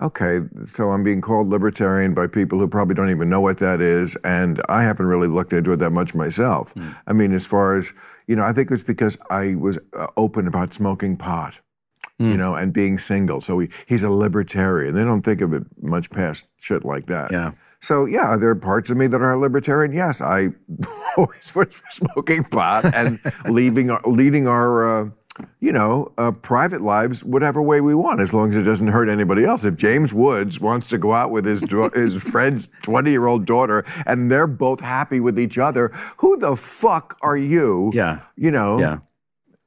[0.00, 0.40] okay,
[0.72, 4.16] so I'm being called libertarian by people who probably don't even know what that is,
[4.24, 6.74] and I haven't really looked into it that much myself.
[7.06, 7.92] I mean, as far as
[8.26, 11.54] you know, I think it's because I was uh, open about smoking pot
[12.18, 13.40] you know, and being single.
[13.40, 14.94] So he, he's a libertarian.
[14.94, 17.30] They don't think of it much past shit like that.
[17.30, 17.52] Yeah.
[17.80, 19.92] So yeah, there are parts of me that are libertarian.
[19.92, 20.48] Yes, I
[21.16, 25.10] always was for smoking pot and leaving, leading our, uh,
[25.60, 29.08] you know, uh, private lives whatever way we want, as long as it doesn't hurt
[29.08, 29.64] anybody else.
[29.64, 33.44] If James Woods wants to go out with his da- his friend's twenty year old
[33.46, 37.90] daughter and they're both happy with each other, who the fuck are you?
[37.94, 38.78] yeah, You know.
[38.78, 38.98] yeah.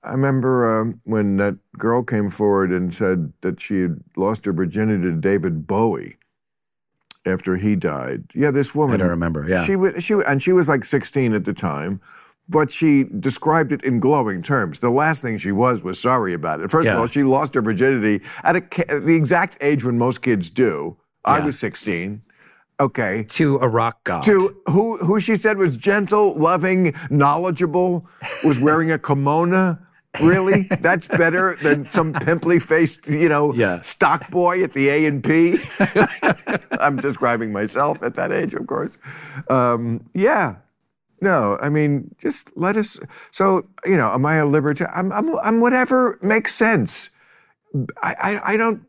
[0.03, 4.51] I remember um, when that girl came forward and said that she had lost her
[4.53, 6.17] virginity to David Bowie
[7.25, 8.23] after he died.
[8.33, 8.95] Yeah, this woman.
[8.95, 9.47] I don't remember.
[9.47, 12.01] Yeah, She was she and she was like 16 at the time,
[12.49, 14.79] but she described it in glowing terms.
[14.79, 16.69] The last thing she was was sorry about it.
[16.71, 16.93] First Yeah.
[16.93, 18.61] of all, she lost her virginity at, a,
[18.99, 20.97] the exact age when most kids do.
[21.23, 22.21] I was 16.
[22.79, 23.23] Okay.
[23.29, 24.23] to a rock god.
[24.23, 28.07] To who who she said was gentle, loving, knowledgeable,
[28.43, 29.77] was wearing a kimono.
[30.19, 30.63] Really?
[30.81, 33.79] That's better than some pimply faced, you know, Yeah.
[33.81, 35.59] stock boy at the A and P.
[36.71, 38.93] I'm describing myself at that age, of course.
[39.49, 40.55] Um, yeah.
[41.21, 42.99] No, I mean, just let us.
[43.29, 44.93] So, you know, am I a libertarian?
[44.93, 47.11] I'm, I'm, I'm whatever makes sense.
[48.01, 48.83] I, I, I don't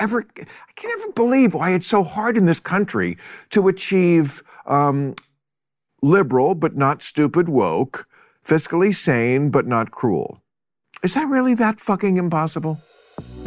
[0.00, 3.16] ever, I can't ever believe why it's so hard in this country
[3.50, 5.14] to achieve um,
[6.02, 8.08] liberal but not stupid woke,
[8.44, 10.42] fiscally sane but not cruel.
[11.04, 12.80] Is that really that fucking impossible?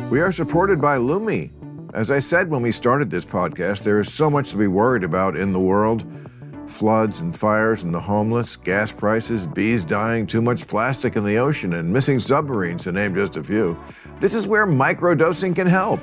[0.10, 1.52] We are supported by Lumi.
[1.94, 5.04] As I said when we started this podcast, there is so much to be worried
[5.04, 6.06] about in the world
[6.68, 11.38] floods and fires and the homeless, gas prices, bees dying, too much plastic in the
[11.38, 13.78] ocean, and missing submarines, to name just a few.
[14.20, 16.00] This is where microdosing can help.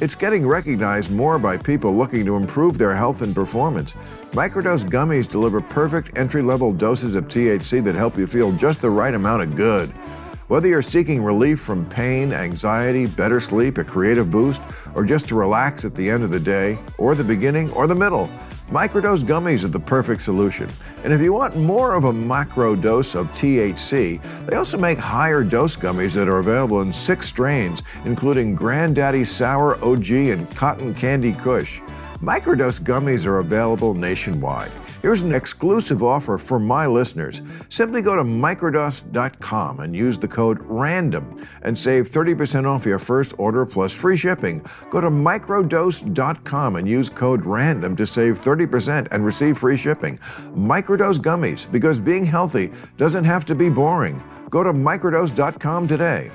[0.00, 3.92] It's getting recognized more by people looking to improve their health and performance.
[4.32, 8.90] Microdose gummies deliver perfect entry level doses of THC that help you feel just the
[8.90, 9.90] right amount of good.
[10.48, 14.60] Whether you're seeking relief from pain, anxiety, better sleep, a creative boost,
[14.96, 17.94] or just to relax at the end of the day, or the beginning, or the
[17.94, 18.28] middle,
[18.70, 20.68] microdose gummies are the perfect solution.
[21.02, 25.42] And if you want more of a macro dose of THC, they also make higher
[25.42, 31.32] dose gummies that are available in six strains, including Granddaddy Sour OG and Cotton Candy
[31.32, 31.80] Kush.
[32.20, 34.70] Microdose gummies are available nationwide.
[35.02, 37.40] Here's an exclusive offer for my listeners.
[37.70, 43.32] Simply go to microdose.com and use the code RANDOM and save 30% off your first
[43.38, 44.62] order plus free shipping.
[44.90, 50.18] Go to microdose.com and use code RANDOM to save 30% and receive free shipping.
[50.54, 54.22] Microdose gummies, because being healthy doesn't have to be boring.
[54.50, 56.30] Go to microdose.com today.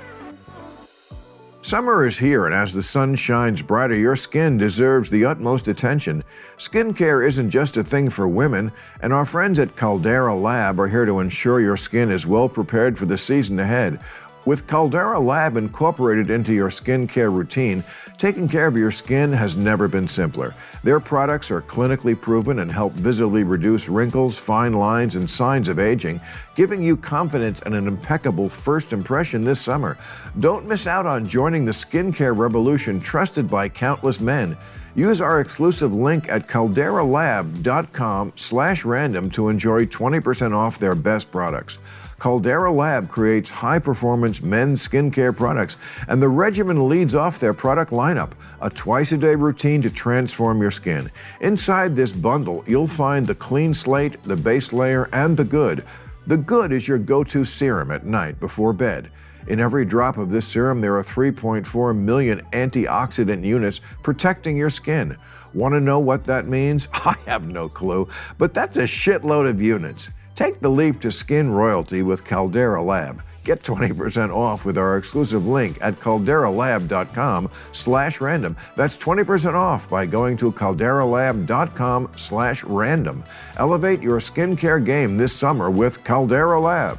[1.66, 6.22] Summer is here, and as the sun shines brighter, your skin deserves the utmost attention.
[6.58, 11.04] Skincare isn't just a thing for women, and our friends at Caldera Lab are here
[11.04, 13.98] to ensure your skin is well prepared for the season ahead.
[14.46, 17.82] With Caldera Lab incorporated into your skincare routine,
[18.16, 20.54] taking care of your skin has never been simpler.
[20.84, 25.80] Their products are clinically proven and help visibly reduce wrinkles, fine lines, and signs of
[25.80, 26.20] aging,
[26.54, 29.98] giving you confidence and an impeccable first impression this summer.
[30.38, 34.56] Don't miss out on joining the skincare revolution trusted by countless men.
[34.94, 41.78] Use our exclusive link at calderalab.com slash random to enjoy 20% off their best products.
[42.18, 45.76] Caldera Lab creates high performance men's skincare products,
[46.08, 50.62] and the regimen leads off their product lineup a twice a day routine to transform
[50.62, 51.10] your skin.
[51.42, 55.84] Inside this bundle, you'll find the clean slate, the base layer, and the good.
[56.26, 59.10] The good is your go to serum at night before bed.
[59.46, 65.16] In every drop of this serum, there are 3.4 million antioxidant units protecting your skin.
[65.54, 66.88] Want to know what that means?
[66.92, 70.10] I have no clue, but that's a shitload of units.
[70.36, 73.22] Take the leap to skin royalty with Caldera Lab.
[73.42, 78.56] Get 20% off with our exclusive link at calderalab.com slash random.
[78.74, 83.24] That's 20% off by going to calderalab.com slash random.
[83.56, 86.98] Elevate your skincare game this summer with Caldera Lab.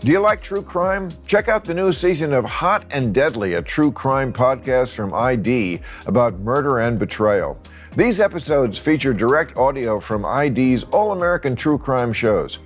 [0.00, 1.08] Do you like true crime?
[1.26, 5.80] Check out the new season of Hot and Deadly, a true crime podcast from ID
[6.06, 7.58] about murder and betrayal.
[7.96, 12.58] These episodes feature direct audio from ID's All American True Crime shows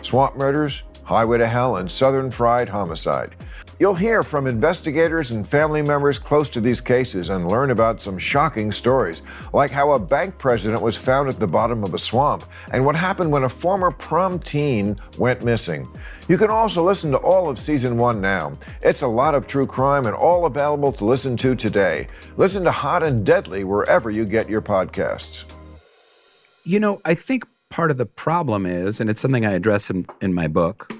[0.00, 3.34] Swamp Murders, Highway to Hell, and Southern Fried Homicide.
[3.78, 8.16] You'll hear from investigators and family members close to these cases and learn about some
[8.16, 9.20] shocking stories,
[9.52, 12.96] like how a bank president was found at the bottom of a swamp and what
[12.96, 15.86] happened when a former prom teen went missing.
[16.32, 18.54] You can also listen to all of season one now.
[18.80, 22.06] It's a lot of true crime and all available to listen to today.
[22.38, 25.44] Listen to Hot and Deadly wherever you get your podcasts.
[26.64, 30.06] You know, I think part of the problem is, and it's something I address in,
[30.22, 30.90] in my book.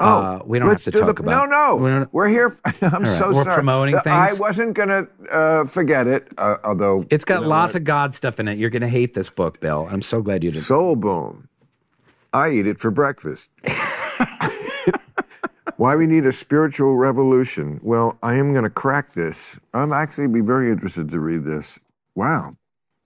[0.00, 1.48] Oh, uh, we don't have let's to do talk the, about.
[1.48, 2.56] No, no, don't- we're here.
[2.82, 3.54] I'm right, so we're sorry.
[3.54, 7.74] promoting Uh, I wasn't gonna uh, forget it, uh, although It's got you know lots
[7.74, 7.82] what?
[7.82, 8.58] of God stuff in it.
[8.58, 9.86] You're going to hate this book, Bill.
[9.88, 10.60] I'm so glad you did.
[10.62, 11.46] Soul Bone.
[12.32, 13.48] I eat it for breakfast.
[15.80, 17.80] Why we need a spiritual revolution?
[17.82, 19.58] Well, I am going to crack this.
[19.72, 21.78] I'm actually be very interested to read this.
[22.14, 22.50] Wow,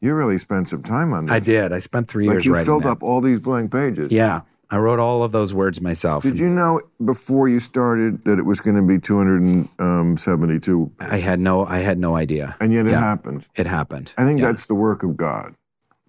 [0.00, 1.32] you really spent some time on this.
[1.32, 1.72] I did.
[1.72, 2.88] I spent three Like years you filled that.
[2.88, 4.10] up all these blank pages.
[4.10, 6.24] Yeah, I wrote all of those words myself.
[6.24, 10.80] Did you know before you started that it was going to be 272?
[10.82, 11.64] Um, I had no.
[11.66, 12.56] I had no idea.
[12.58, 12.98] And yet it Yeah.
[12.98, 13.44] happened.
[13.54, 14.12] It happened.
[14.18, 14.46] I think Yeah.
[14.46, 15.54] that's the work of God.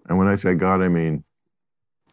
[0.08, 1.22] And when I say God, I mean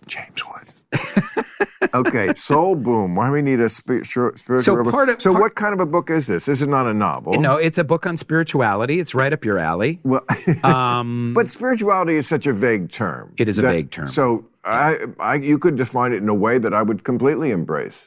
[0.06, 0.68] James Wood.
[1.94, 3.16] okay, Soul Boom.
[3.16, 4.60] Why do we need a spi- spiritual?
[4.62, 6.46] So revel- part of- so part- what kind of a book is this?
[6.46, 7.40] This is not a novel.
[7.40, 9.00] No, it's a book on spirituality.
[9.00, 10.00] It's right up your alley.
[10.04, 10.26] Well,
[10.64, 13.34] Um, but spirituality is such a vague term.
[13.38, 14.08] It is a That- vague term.
[14.08, 17.98] So I, I, you could define it in a way that I would completely embrace.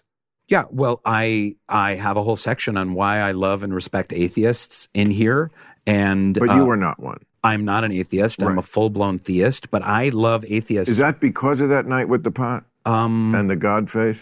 [0.48, 4.88] yeah, well, I I have a whole section on why I love and respect atheists
[4.94, 5.50] in here,
[5.86, 7.20] and But uh, you are not one.
[7.44, 8.42] I'm not an atheist.
[8.42, 10.88] I'm a full blown theist, but I love atheists.
[10.90, 14.20] Is that because of that night with the pot um, and the God face?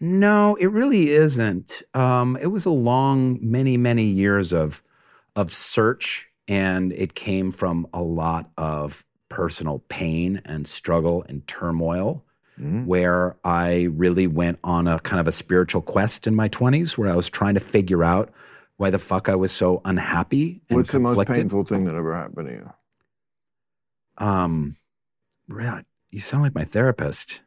[0.00, 1.82] No, it really isn't.
[1.94, 4.82] Um, it was a long, many, many years of
[5.34, 12.22] of search, and it came from a lot of personal pain and struggle and turmoil.
[12.58, 12.86] Mhm.
[12.86, 17.10] Where I really went on a kind of a spiritual quest in my twenties, where
[17.10, 18.30] I was trying to figure out
[18.78, 22.14] why the fuck I was so unhappy and What's the most painful thing that ever
[22.14, 22.72] happened to you?
[24.18, 24.76] Um,
[25.48, 27.42] Rhett, you sound like my therapist.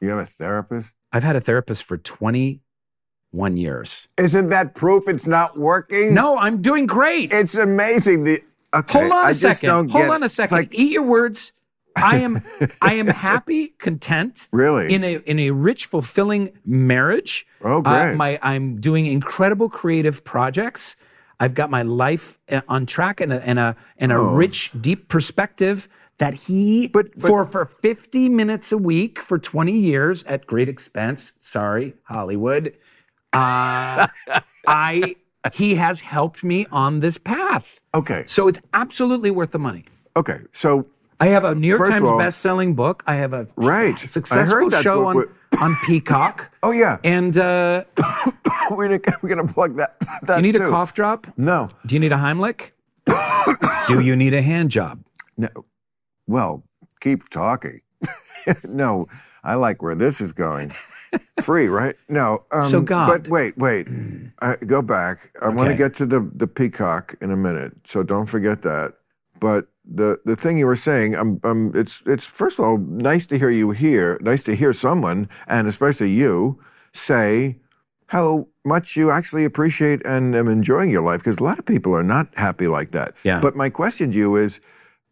[0.00, 0.88] You have a therapist?
[1.12, 2.60] I've had a therapist for twenty
[3.30, 4.08] one years.
[4.16, 6.14] Isn't that proof it's not working?
[6.14, 7.32] No, I'm doing great.
[7.32, 8.24] It's amazing.
[8.24, 8.38] The
[8.74, 9.68] okay, Hold on I a just second.
[9.68, 10.56] don't Hold on a second.
[10.56, 11.52] Like, Eat your words.
[11.96, 12.42] I am
[12.82, 14.46] I am happy, content.
[14.52, 14.92] Really?
[14.92, 17.46] In a in a rich, fulfilling marriage.
[17.62, 18.16] Oh, Uh, great.
[18.16, 20.96] my I'm doing incredible creative projects.
[21.40, 24.34] I've got my life uh, on track and a and a and a Oh.
[24.34, 25.88] rich, deep perspective
[26.18, 30.68] that he But- but- for for 50 minutes a week for 20 years at great
[30.68, 31.32] expense.
[31.40, 32.74] Sorry, Hollywood.
[33.32, 34.06] Uh,
[34.66, 35.16] I
[35.54, 37.80] he has helped me on this path.
[37.94, 38.24] okay.
[38.26, 39.84] So it's absolutely worth the money.
[40.16, 40.40] Okay.
[40.52, 40.86] So
[41.20, 43.02] I have a New York Times all- best-selling book.
[43.06, 43.94] I have a Right.
[43.94, 45.28] I successful show on with-
[45.60, 46.50] on Peacock.
[46.62, 47.84] oh yeah, And uh,
[48.70, 49.96] we're gonna, we're gonna plug that.
[50.00, 50.66] that do you need too.
[50.66, 51.26] a cough drop?
[51.36, 51.68] No.
[51.86, 52.72] Do you need a Heimlich?
[53.88, 55.00] do you need a hand job?
[55.36, 55.48] No.
[56.28, 56.62] Well,
[57.00, 57.80] keep talking.
[58.64, 59.06] no,
[59.42, 60.72] I like where this is going.
[61.40, 61.96] Free, right?
[62.08, 62.44] No.
[62.52, 63.08] Um, So God.
[63.08, 63.88] But wait, wait.
[64.40, 65.32] Uh, go back.
[65.42, 67.72] I want to get to the the peacock in a minute.
[67.84, 68.92] So don't forget that.
[69.40, 73.26] But the the thing you were saying, um, um, it's it's first of all nice
[73.28, 74.16] to hear you here.
[74.22, 76.60] Nice to hear someone, and especially you,
[76.92, 77.58] say
[78.06, 81.18] how much you actually appreciate and am enjoying your life.
[81.24, 83.14] Because a lot of people are not happy like that.
[83.24, 83.40] Yeah.
[83.40, 84.60] But my question to you is,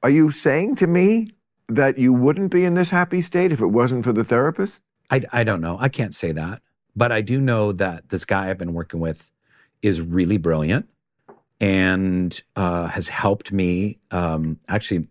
[0.03, 1.31] are you saying to me
[1.69, 4.75] that you wouldn't be in this happy state if it wasn't for the therapist?
[5.11, 5.77] I, I don't know.
[5.81, 6.63] I can't say that.
[6.95, 9.31] But I do know that this guy I've been working with
[9.83, 10.89] is really brilliant
[11.61, 13.99] and uh, has helped me.
[14.11, 15.07] Um, actually,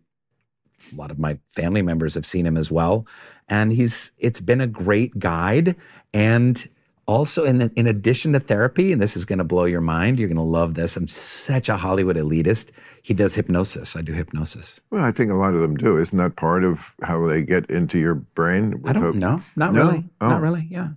[0.91, 3.05] a lot of my family members have seen him as well.
[3.47, 5.75] And he's it's been a great guide.
[6.13, 6.67] And
[7.08, 10.28] also, in, in addition to therapy, and this is going to blow your mind, you're
[10.28, 10.97] going to love this.
[10.97, 12.72] I'm such a Hollywood elitist.
[13.03, 13.95] He does hypnosis.
[13.95, 14.82] I do hypnosis.
[14.89, 15.97] Well, I think a lot of them do.
[15.97, 18.82] Isn't that part of how they get into your brain?
[18.86, 19.41] I don't know.
[19.56, 19.86] Not No?
[19.86, 20.03] really.
[20.22, 20.30] Oh.
[20.30, 20.68] Not really.
[20.72, 20.89] Yeah.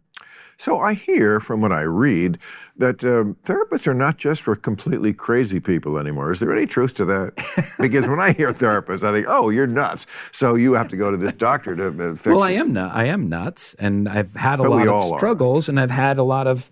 [0.60, 2.36] So I hear from what I read
[2.76, 6.32] that um, therapists are not just for completely crazy people anymore.
[6.32, 7.74] Is there any truth to that?
[7.78, 11.12] because when I hear therapists, I think, "Oh, you're nuts." So you have to go
[11.12, 12.26] to this doctor to uh, fix.
[12.26, 12.92] Well, I am not.
[12.92, 15.18] I am nuts, and I've had a But lot of are.
[15.18, 16.68] struggles, and I've had a lot of,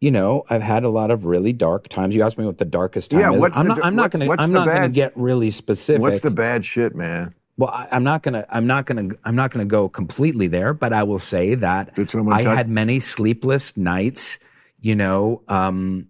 [0.00, 2.16] you know, I've had a lot of really dark times.
[2.16, 3.38] You asked me what the darkest time Yeah, is.
[3.40, 3.84] what's I'm the not.
[3.86, 4.42] I'm not what- going to.
[4.42, 6.02] I'm the not going to bad- get really specific.
[6.02, 7.32] What's the bad shit, man?
[7.60, 8.46] Well, I, I'm not going to.
[8.54, 9.18] I'm not to.
[9.24, 11.92] I'm not to go completely there, but I will say that
[12.30, 14.38] I had many sleepless nights.
[14.80, 15.42] You know.
[15.48, 16.08] Um,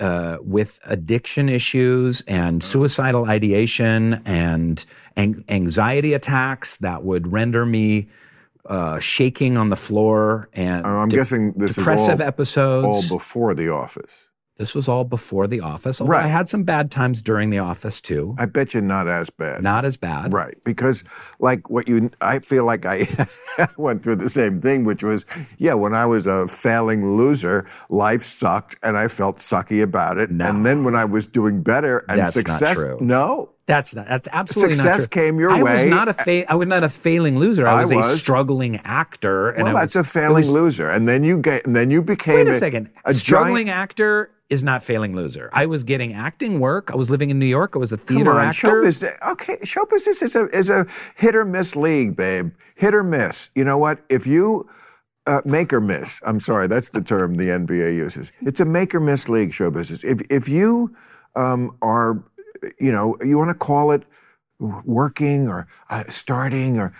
[0.00, 4.84] uh, with addiction issues and suicidal ideation and
[5.16, 8.08] an- anxiety attacks that would render me
[8.66, 12.86] uh, shaking on the floor and Uh, I'm de- guessing this depressive is all, episodes.
[13.10, 14.10] all before the office.
[14.56, 16.00] This was all before the office.
[16.00, 16.24] Although Right.
[16.26, 18.34] I had some bad times during the office too.
[18.38, 19.62] I bet you not as bad.
[19.62, 20.32] Not as bad.
[20.32, 21.02] Right, because
[21.40, 23.26] like what you, I feel like I
[23.76, 25.26] went through the same thing, which was,
[25.58, 30.30] yeah, when I was a failing loser, life sucked, and I felt sucky about it.
[30.30, 30.46] No.
[30.46, 32.98] And then when I was doing better and That's not success, true.
[33.00, 34.06] no, That's not.
[34.06, 35.22] That's absolutely Success not true.
[35.22, 37.66] came your I was not a fa- I was not a failing loser.
[37.66, 39.50] I I was, a struggling actor.
[39.50, 40.90] And well, I that's was, a failing was- loser.
[40.90, 42.90] And then you get, and then you became Wait a second.
[43.06, 45.48] a struggling giant, actor is not failing loser.
[45.54, 46.90] I was getting acting work.
[46.92, 47.72] I was living in New York.
[47.74, 48.58] I was a theater Come on, actor.
[48.68, 49.14] show business.
[49.26, 50.86] Okay, show business is a is a
[51.16, 52.52] hit or miss league, babe.
[52.74, 53.48] Hit or miss.
[53.54, 54.00] You know what?
[54.10, 54.68] If you
[55.26, 58.30] uh, make or miss, I'm sorry, that's the term the NBA uses.
[58.42, 60.04] It's a make or miss league, show business.
[60.04, 60.94] If if you
[61.34, 62.22] um, are,
[62.78, 64.02] you know, you want to call it
[64.84, 66.92] working or uh, starting or.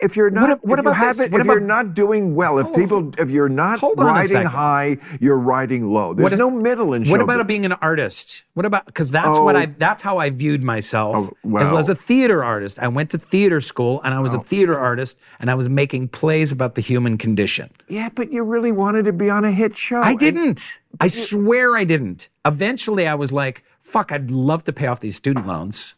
[0.00, 1.18] If you're not, ab- what if you about this?
[1.18, 4.08] haven't, What if you're not doing well, if people, if you're not hold on a
[4.08, 6.14] riding high, you're riding low.
[6.14, 8.44] There's What is- no middle in show What about being an artist?
[8.54, 9.58] What about because that's what Oh.
[9.58, 11.16] I that's how I viewed myself.
[11.16, 11.66] Oh, well.
[11.68, 12.78] I was a theater artist.
[12.78, 14.42] I went to theater school and I was a Oh.
[14.42, 17.68] theater artist and I was making plays about the human condition.
[17.88, 20.00] Yeah, but you really wanted to be on a hit show.
[20.00, 20.78] I didn't.
[21.00, 22.28] I swear I didn't.
[22.46, 23.64] Eventually I was like,
[23.94, 25.94] fuck, I'd love to pay off these student loans.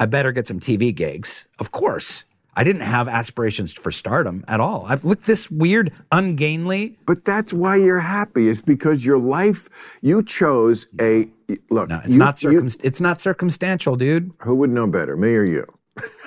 [0.00, 1.46] I better get some TV gigs.
[1.58, 2.24] Of course.
[2.56, 4.86] I didn't have aspirations for stardom at all.
[4.88, 6.96] I've looked this weird, ungainly.
[7.06, 8.48] But that's why you're happy.
[8.48, 9.68] Is because your life
[10.00, 11.28] you chose a
[11.68, 11.90] look.
[11.90, 14.32] No, it's you- not you- circum- it's not circumstantial, dude.
[14.38, 15.66] who would know better, me or you?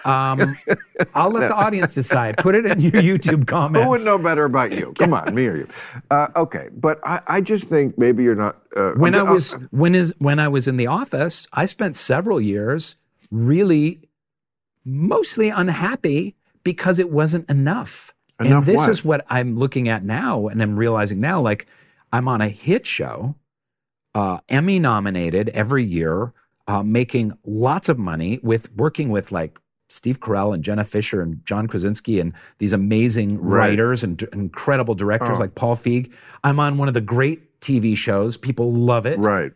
[0.06, 0.58] Um,
[1.14, 2.38] I'll let the audience decide.
[2.38, 3.84] Put it in your YouTube comments.
[3.84, 4.94] Who would know better about you?
[4.98, 5.68] Come on, me or you?
[6.10, 8.62] Uh, okay, but I, I just think maybe you're not.
[8.76, 11.96] Uh, when I uh, was when is when I was in the office, I spent
[11.96, 12.96] several years
[13.32, 14.02] really
[14.86, 18.14] mostly unhappy because it wasn't enough.
[18.40, 18.90] Enough and this what?
[18.90, 21.68] is what I'm looking at now, and I'm realizing now, like
[22.12, 23.36] I'm on a hit show,
[24.16, 26.34] uh, Emmy nominated every year,
[26.68, 29.60] uh, making lots of money with working with like
[29.92, 33.70] Steve Carell and Jenna Fischer and John Krasinski and these amazing Right.
[33.70, 35.40] writers and d- incredible directors Oh.
[35.40, 36.12] like Paul Feig.
[36.44, 38.38] I'm on one of the great TV shows.
[38.38, 39.20] People love it.
[39.20, 39.52] right.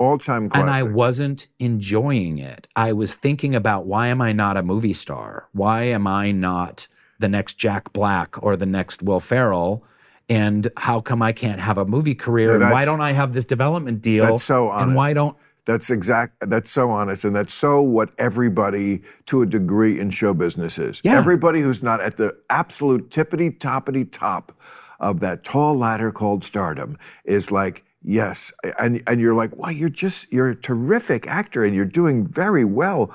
[0.00, 0.62] All time classic.
[0.62, 2.68] and I wasn't enjoying it.
[2.76, 5.48] I was thinking about why am I not a movie star?
[5.52, 6.86] Why am I not
[7.18, 9.82] the next Jack Black or the next Will Ferrell?
[10.28, 12.50] And how come I can't have a movie career?
[12.58, 14.24] Yeah, and why don't I have this development deal?
[14.26, 15.36] That's so and why don't
[15.68, 16.48] That's exact.
[16.48, 21.02] That's so honest, and that's so what everybody, to a degree, in show business is.
[21.04, 21.18] Yeah.
[21.18, 24.58] Everybody who's not at the absolute tippity toppity top
[24.98, 26.96] of that tall ladder called stardom
[27.26, 31.76] is like, yes, and and you're like, wow, you're just you're a terrific actor, and
[31.76, 33.14] you're doing very well.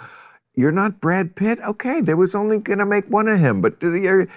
[0.54, 2.02] You're not Brad Pitt, okay?
[2.02, 4.28] There was only gonna make one of him, but uh, you're,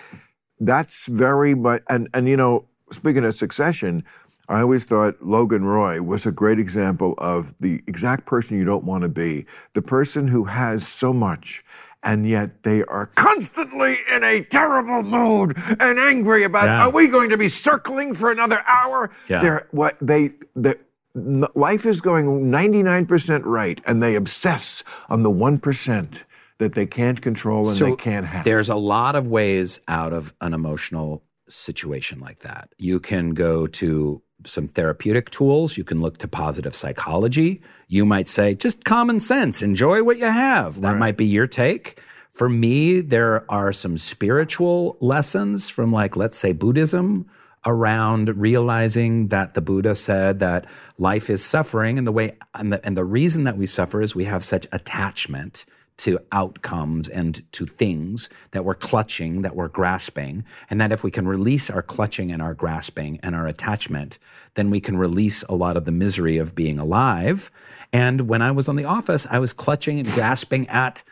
[0.58, 1.82] that's very much.
[1.90, 4.04] And and you know, speaking of Succession.
[4.48, 8.84] I always thought Logan Roy was a great example of the exact person you don't
[8.84, 9.46] want to be.
[9.74, 11.64] The person who has so much
[12.02, 16.82] and yet they are constantly in a terrible mood and angry about Yeah.
[16.86, 19.10] are we going to be circling for another hour?
[19.28, 19.40] Yeah.
[19.42, 20.78] They're what they the
[21.16, 26.22] n- life is going 99% right and they obsess on the 1%
[26.58, 28.44] that they can't control and they can't have.
[28.44, 32.68] There's a lot of ways out of an emotional situation like that.
[32.78, 35.76] You can go to some therapeutic tools.
[35.76, 37.60] You can look to positive psychology.
[37.88, 40.80] You might say, just common sense, enjoy what you have.
[40.80, 42.00] That might be your take.
[42.30, 47.26] For me, there are some spiritual lessons from, like, let's say, Buddhism
[47.64, 50.66] around realizing that the Buddha said that
[50.98, 54.14] life is suffering, and the way and the, and the reason that we suffer is
[54.14, 55.64] we have such attachment
[55.98, 61.10] to outcomes and to things that we're clutching, that we're grasping, and that if we
[61.10, 64.18] can release our clutching and our grasping and our attachment,
[64.54, 67.50] then we can release a lot of the misery of being alive.
[67.92, 71.02] And when I was on the office, I was clutching and grasping at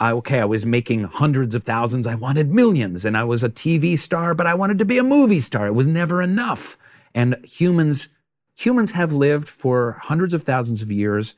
[0.00, 2.06] I, okay, I was making hundreds of thousands.
[2.06, 5.04] I wanted millions and I was a TV star, but I wanted to be a
[5.04, 5.66] movie star.
[5.66, 6.78] It was never enough.
[7.14, 8.08] And humans,
[8.56, 11.34] humans have lived for hundreds of thousands of years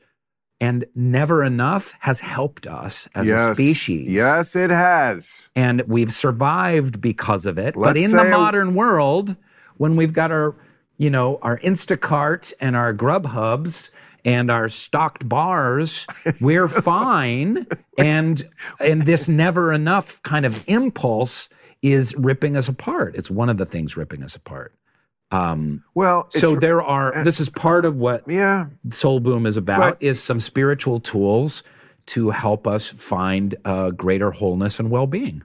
[0.59, 4.09] and never enough has helped us as a species.
[4.09, 5.41] Yes, it has.
[5.55, 7.75] And we've survived because of it.
[7.75, 9.35] but Let's in the modern world,
[9.77, 10.55] when we've got our,
[10.97, 13.89] you know, our Instacart and our Grubhubs
[14.25, 16.07] and our stocked bars,
[16.39, 17.67] we're fine.
[17.97, 18.47] And
[18.79, 21.49] and this never enough kind of impulse
[21.81, 23.15] is ripping us apart.
[23.15, 24.73] It's one of the things ripping us apart.
[25.33, 27.23] Um, Well, so there are.
[27.23, 31.63] This is part of what yeah, Soul Boom is about But- is some spiritual tools
[32.07, 35.41] to help us find uh, greater wholeness and well-being.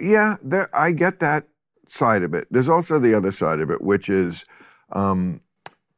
[0.00, 1.46] yeah, there, I get that
[1.86, 2.48] side of it.
[2.50, 4.44] There's also the other side of it, which is
[4.92, 5.40] um,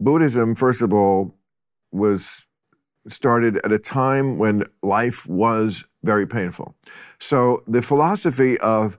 [0.01, 0.55] Buddhism.
[0.55, 1.35] First of all,
[1.93, 2.45] was
[3.09, 6.75] started at a time when life was very painful.
[7.19, 8.99] So the philosophy of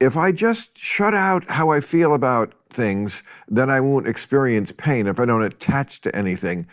[0.00, 5.06] if I just shut out how I feel about things, then I won't experience pain
[5.06, 6.66] if I don't attach to anything.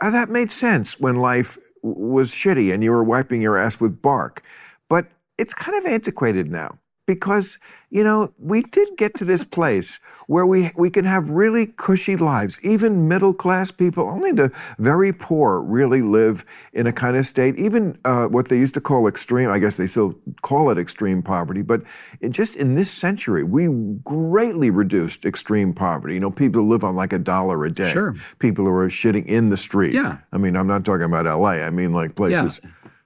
[0.00, 4.00] Uh, that made sense when life was shitty and you were wiping your ass with
[4.00, 4.42] bark.
[4.88, 5.06] But
[5.38, 6.78] it's kind of antiquated now
[7.10, 7.58] because,
[7.90, 9.98] you know, we did get to this place
[10.28, 12.60] where we, we can have really cushy lives.
[12.62, 17.58] Even middle class people, only the very poor really live in a kind of state,
[17.58, 21.20] even uh, what they used to call extreme, I guess they still call it extreme
[21.20, 21.82] poverty, but
[22.20, 23.66] it just in this century, we
[24.04, 26.14] greatly reduced extreme poverty.
[26.14, 27.90] You know, people who live on like a dollar a day.
[27.90, 28.14] Sure.
[28.38, 29.94] People who are shitting in the street.
[29.94, 30.18] Yeah.
[30.32, 31.66] I mean, I'm not talking about LA.
[31.66, 32.60] I mean, like places.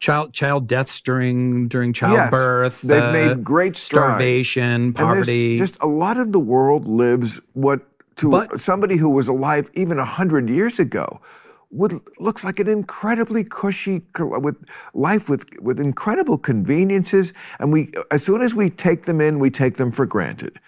[0.04, 2.74] Child child deaths during during childbirth.
[2.74, 4.16] Yes, they've uh, made great strides.
[4.16, 5.56] starvation, And poverty.
[5.58, 7.80] just a lot of the world lives what
[8.16, 11.22] to But- somebody who was alive even a hundred years ago
[11.70, 14.56] would looks like an incredibly cushy with
[14.92, 17.32] life with with incredible conveniences.
[17.58, 20.60] And we, as soon as we take them in, we take them for granted.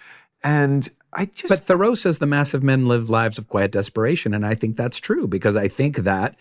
[0.43, 4.45] And I just But Thoreau says the massive men live lives of quiet desperation, and
[4.45, 6.35] I think that's true because I think that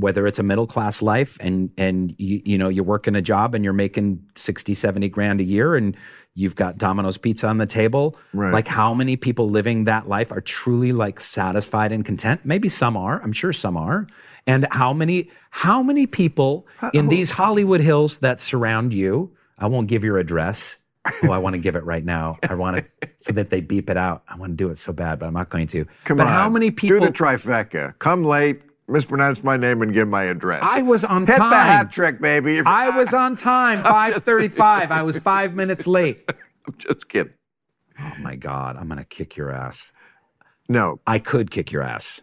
[0.00, 3.54] whether it's a middle class life and and you, you know you're working a job
[3.54, 5.96] and you're making 60 70 grand a year and
[6.34, 8.52] you've got Domino's pizza on the table Right.
[8.52, 12.40] like how many people living that life are truly like satisfied and content?
[12.44, 13.20] Maybe some are.
[13.22, 14.06] I'm sure some are.
[14.46, 19.88] And how many how many people in these Hollywood hills that surround you I won't
[19.88, 20.78] give your address.
[21.22, 22.38] Oh I want to give it right now.
[22.48, 24.22] I want to so that they beep it out.
[24.28, 25.84] I want to do it so bad but I'm not going to.
[26.04, 27.98] Come but on, how many people do the trifecta?
[27.98, 28.60] Come late,
[28.90, 30.60] mispronounce my name, and give my address.
[30.62, 32.58] I was on Hit time the hat trick, baby.
[32.58, 34.90] If- I was on time, 5:35.
[34.90, 36.28] I was 5 minutes late.
[36.66, 37.32] I'm just kidding.
[37.98, 39.92] Oh my god, I'm going to kick your ass.
[40.68, 42.22] No, I could kick your ass.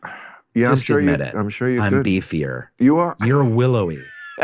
[0.53, 1.25] yeah, Just I'm sure admit you.
[1.25, 1.35] it.
[1.35, 2.05] I'm sure you I'm could.
[2.05, 2.67] beefier.
[2.79, 3.15] you are.
[3.25, 4.03] You're willowy.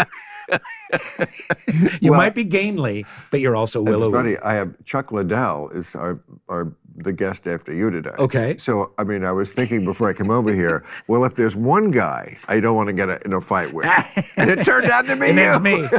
[2.01, 4.11] you Well- might be gainly, but you're also It's willowy.
[4.13, 4.37] funny.
[4.39, 6.19] I have Chuck Liddell is our
[6.49, 8.11] our the guest after you today.
[8.19, 8.55] Okay.
[8.59, 11.89] So, I mean, I was thinking before I came over here, well, if there's one
[11.89, 13.87] guy I don't want to get a, in a fight with,
[14.37, 15.43] and it turned out to be And you.
[15.43, 15.89] it's me.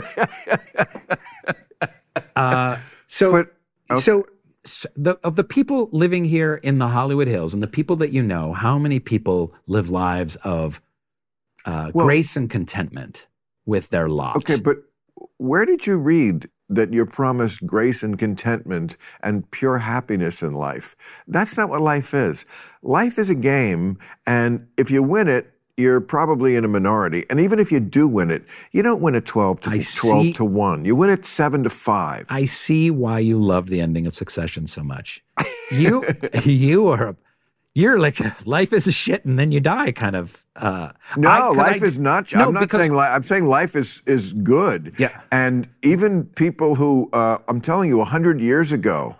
[2.36, 3.55] uh, so, But-
[3.90, 4.01] okay.
[4.01, 4.26] so,
[4.64, 8.12] so the, of the people living here in the Hollywood Hills and the people that
[8.12, 10.80] you know, how many people live lives of
[11.64, 13.26] uh, Well- grace and contentment
[13.67, 14.37] with their lot?
[14.37, 14.79] Okay, but
[15.39, 20.97] where did you read that you're promised grace and contentment and pure happiness in life?
[21.29, 22.47] That's not what life is.
[22.83, 27.27] Life is a game, and if you win it, you're probably in a minority.
[27.29, 29.83] And even if you do win it, you don't win it 12 to I 12
[29.83, 30.85] see- to 1.
[30.85, 32.27] You win it 7 to 5.
[32.31, 35.21] I see why you love the ending of Succession so much.
[35.73, 36.05] You,
[36.45, 37.17] you are,
[37.75, 40.45] you're like life is a shit and then you die kind of.
[40.57, 42.33] Uh, No, I- life I- is not.
[42.33, 42.93] No, I'm not because- saying.
[42.93, 44.95] Li- I'm saying life is is good.
[44.99, 45.11] Yeah.
[45.33, 49.16] And even people who, uh, I'm telling you, hundred years ago,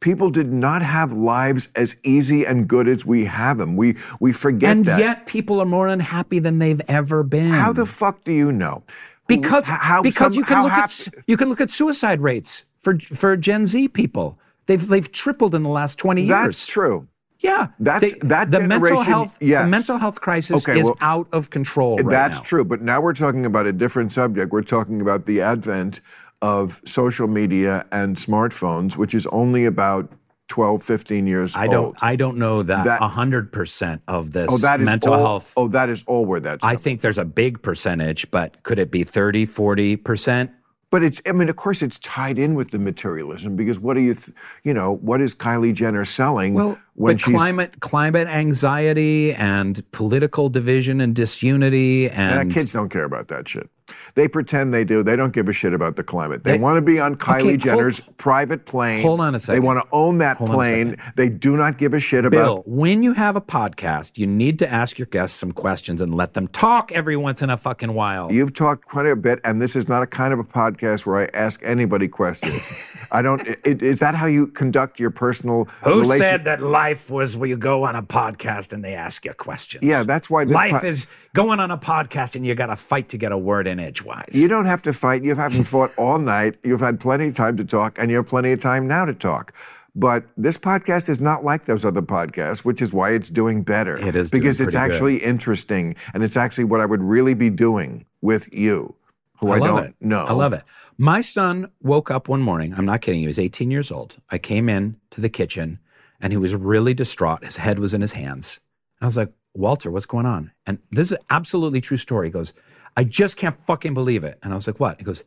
[0.00, 3.76] people did not have lives as easy and good as we have them.
[3.76, 5.00] We we forget and that.
[5.00, 7.50] yet people are more unhappy than they've ever been.
[7.50, 8.82] how the fuck do you know?
[9.26, 12.64] because H- how because some- you can look at you can look at suicide rates
[12.82, 14.38] for for Gen Z people.
[14.66, 16.44] They've they've tripled in the last twenty years.
[16.46, 17.08] That's true.
[17.40, 19.34] Yeah, That's- that the mental health.
[19.40, 19.64] yes.
[19.64, 22.44] the mental health crisis Okay, is well, out of control right That's now.
[22.44, 22.64] true.
[22.64, 24.52] But now we're talking about a different subject.
[24.52, 26.00] We're talking about the advent
[26.42, 30.10] of social media and smartphones, which is only about
[30.48, 31.62] 12, 15 years old.
[31.62, 31.72] I old.
[31.72, 35.18] don't I don't know that That- hundred percent of this Oh, that is mental all,
[35.26, 35.52] health.
[35.56, 36.62] Oh, that is all where that's.
[36.62, 40.50] I coming think there's a big percentage, but could it be 30, 40 percent?
[40.90, 44.00] But it's, I mean, of course, it's tied in with the materialism because what do
[44.00, 44.30] you, th-
[44.62, 50.48] you know, what is Kylie Jenner selling Well, when but climate climate anxiety and political
[50.48, 53.68] division and disunity and and kids don't care about that shit.
[54.14, 55.02] They pretend they do.
[55.02, 56.44] They don't give a shit about the climate.
[56.44, 59.02] They, They- want to be on Kylie hold- Jenner's private plane.
[59.02, 59.54] hold on a second.
[59.62, 60.96] They want to own that Hold plane.
[61.16, 62.30] They do not give a shit about.
[62.36, 62.68] Bill, about.
[62.68, 66.34] when you have a podcast, you need to ask your guests some questions and let
[66.34, 68.32] them talk every once in a fucking while.
[68.32, 71.18] You've talked quite a bit, and this is not a kind of a podcast where
[71.18, 72.62] I ask anybody questions.
[73.12, 73.46] I don't.
[73.48, 75.68] i- Is that how you conduct your personal?
[75.82, 79.24] Who relation- said that life was where you go on a podcast and they ask
[79.24, 79.84] you questions?
[79.84, 82.76] Yeah, that's why this life po- is going on a podcast and you got to
[82.76, 84.30] fight to get a word in edgewise.
[84.32, 85.24] You don't have to fight.
[85.24, 86.56] You haven't fought all night.
[86.62, 89.14] You've had plenty of time to talk, and you have plenty of time now to
[89.14, 89.52] talk.
[89.94, 93.96] But this podcast is not like those other podcasts, which is why it's doing better.
[93.96, 94.94] It is because it's pretty good.
[94.94, 98.94] actually interesting, and it's actually what I would really be doing with you,
[99.38, 99.94] who I, I don't it.
[100.00, 100.24] know.
[100.24, 100.64] I love it.
[100.98, 102.74] My son woke up one morning.
[102.76, 103.20] I'm not kidding.
[103.20, 104.16] He was 18 years old.
[104.30, 105.78] I came in to the kitchen
[106.20, 107.44] and he was really distraught.
[107.44, 108.60] His head was in his hands.
[109.00, 110.52] I was like, Walter, what's going on?
[110.66, 112.28] And this is an absolutely true story.
[112.28, 112.54] He goes,
[112.96, 114.38] I just can't fucking believe it.
[114.42, 114.98] And I was like, what?
[114.98, 115.24] He goes,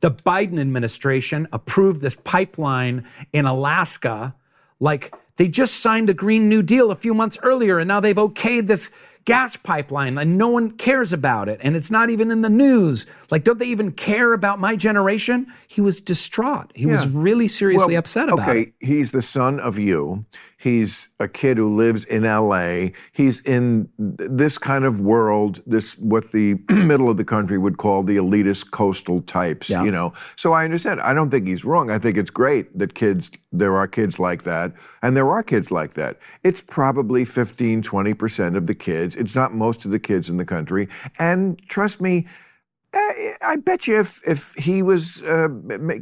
[0.00, 4.34] the Biden administration approved this pipeline in Alaska.
[4.80, 8.16] Like they just signed a Green New Deal a few months earlier, and now they've
[8.16, 8.90] okayed this
[9.24, 11.58] gas pipeline and no one cares about it.
[11.62, 13.06] And it's not even in the news.
[13.30, 15.46] Like, don't they even care about my generation?
[15.66, 16.70] He was distraught.
[16.74, 18.68] He was really seriously Well, upset about okay, it.
[18.68, 20.24] Okay, he's the son of you.
[20.64, 22.88] He's a kid who lives in LA.
[23.12, 28.02] He's in this kind of world, this what the middle of the country would call
[28.02, 29.84] the elitist coastal types, Yeah.
[29.84, 30.14] you know.
[30.36, 31.02] So I understand.
[31.02, 31.90] I don't think he's wrong.
[31.90, 35.70] I think it's great that kids there are kids like that and there are kids
[35.70, 36.18] like that.
[36.44, 39.16] It's probably 15 20% of the kids.
[39.16, 40.88] It's not most of the kids in the country.
[41.18, 42.26] And trust me,
[42.96, 45.48] Eh, I bet you if if he was uh,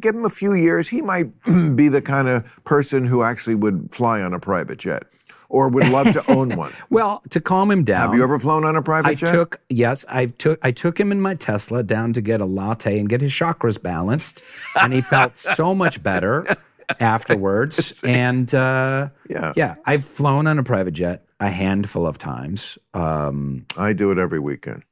[0.00, 1.30] give him a few years, he might
[1.76, 5.04] be the kind of person who actually would fly on a private jet
[5.48, 6.72] or would love to own one.
[6.88, 8.00] Well, to calm him down.
[8.00, 9.28] Have you ever flown on a private I jet?
[9.28, 12.46] I took yes, I took I took him in my Tesla down to get a
[12.46, 14.42] latte and get his chakras balanced,
[14.80, 16.46] and he felt so much better
[17.00, 18.00] afterwards.
[18.02, 19.52] And uh, Yeah.
[19.56, 22.78] yeah, I've flown on a private jet a handful of times.
[22.94, 24.84] Um, I do it every weekend.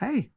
[0.00, 0.30] hey,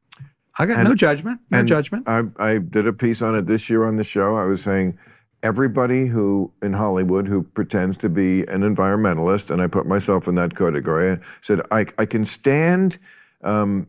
[0.58, 2.08] I got And- no judgment, no judgment.
[2.08, 4.36] I, I did a piece on it this year on the show.
[4.36, 4.98] I was saying
[5.42, 10.34] everybody who in Hollywood who pretends to be an environmentalist, and I put myself in
[10.36, 12.98] that category, I said I, I can stand
[13.44, 13.86] um,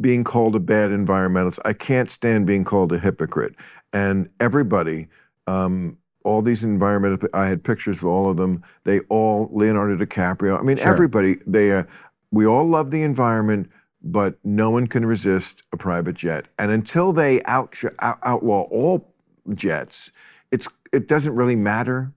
[0.00, 1.58] being called a bad environmentalist.
[1.64, 3.54] I can't stand being called a hypocrite.
[3.92, 5.08] And everybody,
[5.48, 8.62] um, all these environmental, I had pictures of all of them.
[8.84, 10.58] They all Leonardo DiCaprio.
[10.58, 10.86] I mean, Sure.
[10.88, 11.38] everybody.
[11.46, 11.82] They, uh,
[12.30, 13.68] we all love the environment
[14.02, 16.46] but no one can resist a private jet.
[16.58, 19.12] And until they out, out, outlaw all
[19.54, 20.10] jets,
[20.50, 22.12] it's it doesn't really matter.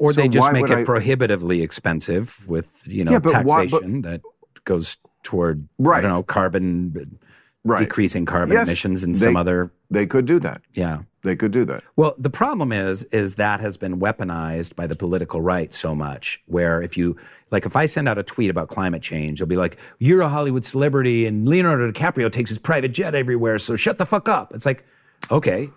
[0.00, 3.66] or so they just make it I- prohibitively expensive with you know Yeah, but why-
[3.66, 4.20] but- taxation that
[4.64, 7.18] goes toward I don't know carbon
[7.64, 7.80] Right.
[7.80, 9.70] decreasing carbon Yes, emissions and they- some other.
[9.90, 10.62] They could do that.
[10.72, 11.02] Yeah.
[11.22, 11.84] They could do that.
[11.94, 16.42] Well, the problem is, is that has been weaponized by the political right so much.
[16.46, 17.16] Where if you,
[17.52, 20.28] like, if I send out a tweet about climate change, it'll be like, "You're a
[20.28, 24.52] Hollywood celebrity, and Leonardo DiCaprio takes his private jet everywhere, so shut the fuck up."
[24.52, 24.84] It's like,
[25.30, 25.70] okay,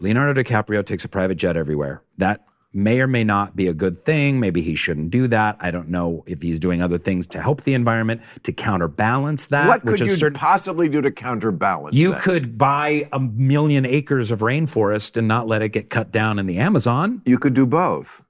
[0.00, 2.02] Leonardo DiCaprio takes a private jet everywhere.
[2.18, 4.38] That may or may not be a good thing.
[4.38, 5.56] Maybe he shouldn't do that.
[5.60, 9.66] I don't know if he's doing other things to help the environment to counterbalance that.
[9.66, 10.38] what could you certain.
[10.38, 12.22] possibly do to counterbalance You that?
[12.22, 16.46] could buy a million acres of rainforest and not let it get cut down in
[16.46, 17.22] the Amazon.
[17.24, 18.24] You could do both.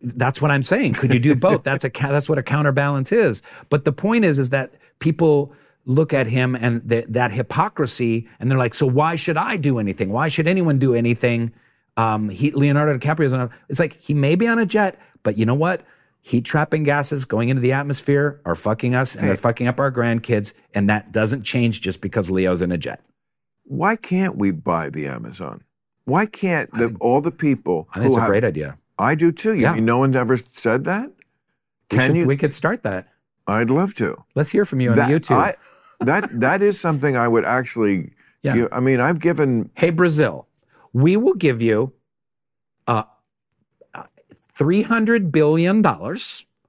[0.00, 0.94] That's what I'm saying.
[0.94, 1.62] Could you do both?
[1.64, 3.40] That's a that's what a counterbalance is.
[3.68, 5.52] But the point is, is that people
[5.86, 9.78] look at him and th- that hypocrisy, and they're like, so why should I do
[9.78, 10.10] anything?
[10.10, 11.52] Why should anyone do anything?
[11.96, 13.40] Um, he, Leonardo DiCaprio's on.
[13.42, 15.82] A, it's like he may be on a jet, but you know what?
[16.22, 19.90] Heat trapping gases going into the atmosphere are fucking us, and they're fucking up our
[19.90, 23.02] grandkids, and that doesn't change just because Leo's in a jet.
[23.64, 25.62] Why can't we buy the Amazon?
[26.04, 28.78] Why can't the, all the people I think it's a have- great idea.
[28.98, 29.54] I do too.
[29.54, 29.74] You Yeah.
[29.74, 31.10] no one's ever said that?
[31.90, 32.26] We, Can should- you?
[32.26, 33.08] we could start that.
[33.48, 34.16] I'd love to.
[34.36, 35.36] Let's hear from you on that, YouTube.
[35.36, 35.54] I,
[36.00, 38.12] that that is something I would actually.
[38.42, 38.54] Yeah.
[38.56, 39.70] give- I mean, I've given.
[39.74, 40.46] hey, Brazil,
[40.92, 41.92] we will give you
[42.86, 43.04] uh,
[44.56, 45.82] $300 billion.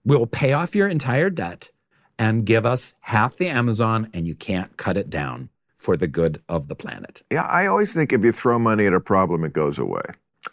[0.05, 1.69] We'll pay off your entire debt
[2.19, 6.41] and give us half the Amazon, and you can't cut it down for the good
[6.47, 7.23] of the planet.
[7.31, 10.03] Yeah, I always think if you throw money at a problem, it goes away.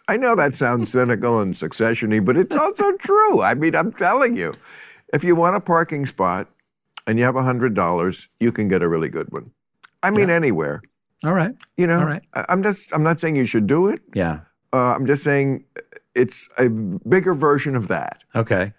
[0.08, 3.42] I know that sounds cynical and successiony, but it's also true.
[3.42, 4.52] I mean, I'm telling you,
[5.12, 6.48] if you want a parking spot
[7.06, 9.50] and you have hundred dollars, you can get a really good one.
[10.02, 10.82] I mean, anywhere.
[11.24, 11.54] All right.
[11.76, 12.22] You know, All right.
[12.34, 12.92] I- I'm just.
[12.94, 14.00] I'm not saying you should do it.
[14.14, 14.40] Yeah.
[14.72, 15.64] Uh, I'm just saying
[16.14, 18.22] it's a bigger version of that.
[18.34, 18.72] Okay.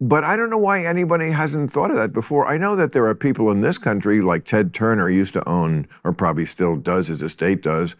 [0.00, 2.46] But I don't know why anybody hasn't thought of that before.
[2.46, 5.88] I know that there are people in this country, like Ted Turner used to own,
[6.04, 7.96] or probably still does, his estate does.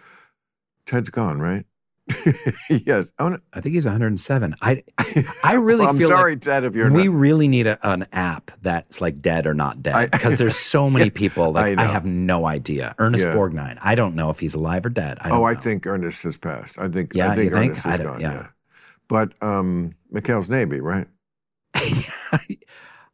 [0.87, 1.67] Ted's gone, right?
[2.71, 3.11] yes.
[3.19, 3.37] Oh.
[3.53, 4.55] I think he's 107.
[4.63, 4.83] I
[5.43, 7.15] I really Well, I'm feel sorry, like Ted, if you're we not.
[7.15, 11.11] really need a, an app that's like dead or not dead because there's so many
[11.11, 11.93] people I like I, know.
[11.93, 12.95] have no idea.
[12.99, 13.35] Ernest Yeah.
[13.35, 13.79] Borgnine.
[13.83, 15.19] I don't know if he's alive or dead.
[15.21, 16.79] I Oh, I think Ernest has passed.
[16.79, 17.13] I think.
[17.15, 17.73] Yeah, I think you think?
[17.73, 18.21] Ernest I is don't- gone.
[18.21, 18.33] yeah.
[18.33, 18.47] Yeah.
[19.09, 21.07] But um, McHale's Navy, right?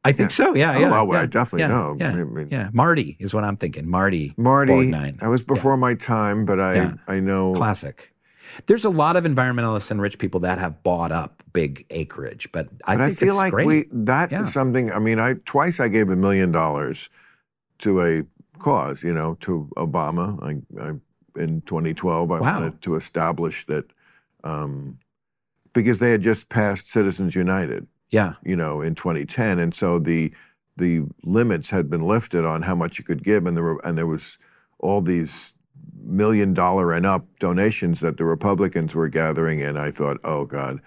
[0.07, 0.55] I think so.
[0.55, 0.87] Yeah, yeah.
[0.87, 1.03] Oh, yeah.
[1.03, 1.97] well, I definitely yeah, know.
[1.99, 2.69] Yeah, I mean- yeah.
[2.75, 3.89] Marty is what I'm thinking.
[3.89, 4.73] Marty, Marty.
[4.73, 5.19] Borgnine.
[5.21, 6.93] That was before my time, but I Yeah.
[7.09, 7.55] I know.
[7.55, 8.13] classic.
[8.67, 12.69] There's a lot of environmentalists and rich people that have bought up big acreage, but
[12.85, 13.67] I But I feel it's like great.
[13.67, 14.45] we that is Yeah.
[14.47, 14.93] something.
[14.93, 17.09] I mean, I twice I gave a million dollars
[17.79, 18.23] to a
[18.59, 19.03] cause.
[19.03, 20.43] You know, to Obama.
[20.43, 20.93] I, I
[21.41, 22.53] in 2012 I Wow.
[22.61, 23.85] wanted to establish that
[24.45, 24.99] um,
[25.73, 27.87] because they had just passed Citizens United.
[28.11, 30.33] yeah, You know, in 2010, and so the
[30.77, 33.97] the limits had been lifted on how much you could give, and there were and
[33.97, 34.39] there was
[34.81, 35.53] all these
[36.05, 40.81] million dollar and up donations that the Republicans were gathering, and I thought, oh God,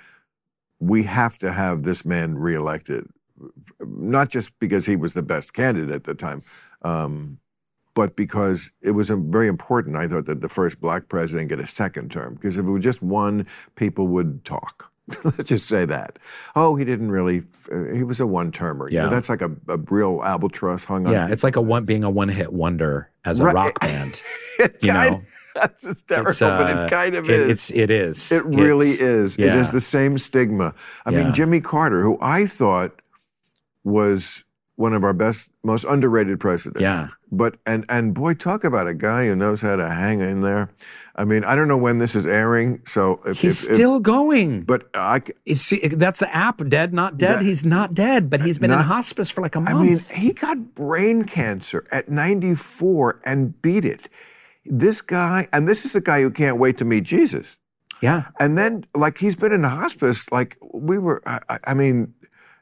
[0.80, 3.08] we have to have this man reelected,
[3.82, 6.44] not just because he was the best candidate at the time,
[6.84, 7.40] um,
[7.94, 9.96] but because it was very important.
[9.96, 12.84] I thought that the first black president get a second term, because if it was
[12.84, 14.92] just one, people would talk.
[15.24, 16.20] Let's just say that.
[16.56, 17.44] Oh, he didn't really.
[17.72, 18.90] Uh, he was a one-termer.
[18.90, 19.10] You know, Yeah.
[19.10, 21.14] that's like a, a real albatross hung on.
[21.14, 21.28] yeah.
[21.30, 23.56] It's like a one being a one hit wonder as a Right.
[23.56, 24.22] rock band.
[24.60, 25.22] It You know,
[25.56, 27.50] that's hysterical, It's, but uh, it kind of it, is.
[27.50, 28.32] It's it is.
[28.34, 29.36] It really It's- is.
[29.36, 29.62] It yeah.
[29.62, 30.74] is the same stigma.
[31.06, 31.24] I Yeah.
[31.24, 33.02] mean, Jimmy Carter, who I thought
[33.86, 34.44] was
[34.76, 36.82] one of our best, most underrated presidents.
[36.82, 37.08] Yeah.
[37.32, 40.70] But and and boy, talk about a guy who knows how to hang in there.
[41.16, 44.00] I mean, I don't know when this is airing, so if, He's if- if- still
[44.00, 44.62] going.
[44.62, 45.22] but I,
[45.54, 47.40] see, that's the app, Dead Not Dead.
[47.40, 49.76] That- he's not dead, but he's been in hospice for like a month.
[49.76, 54.10] I mean, he got brain cancer at 94 and beat it.
[54.66, 57.48] This guy, and this is the guy who can't wait to meet Jesus.
[58.02, 58.26] yeah.
[58.40, 60.32] And then, like, he's been in hospice.
[60.32, 62.14] Like, we were, I- I mean,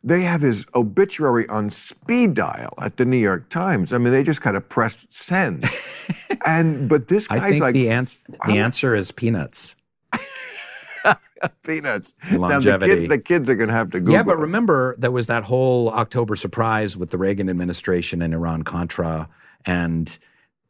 [0.06, 3.91] they have his obituary on speed dial at the New York Times.
[3.91, 5.66] I mean, they just kind of pressed send.
[6.45, 9.76] and, but this I guy's think like the, ans- the answer is peanuts.
[11.64, 12.14] peanuts.
[12.32, 12.70] Longevity.
[12.70, 14.14] Now, the, kid, the kids are going to have to Google.
[14.14, 18.62] Yeah, but remember there was that whole October surprise with the Reagan administration and Iran
[18.62, 19.28] Contra,
[19.66, 20.18] and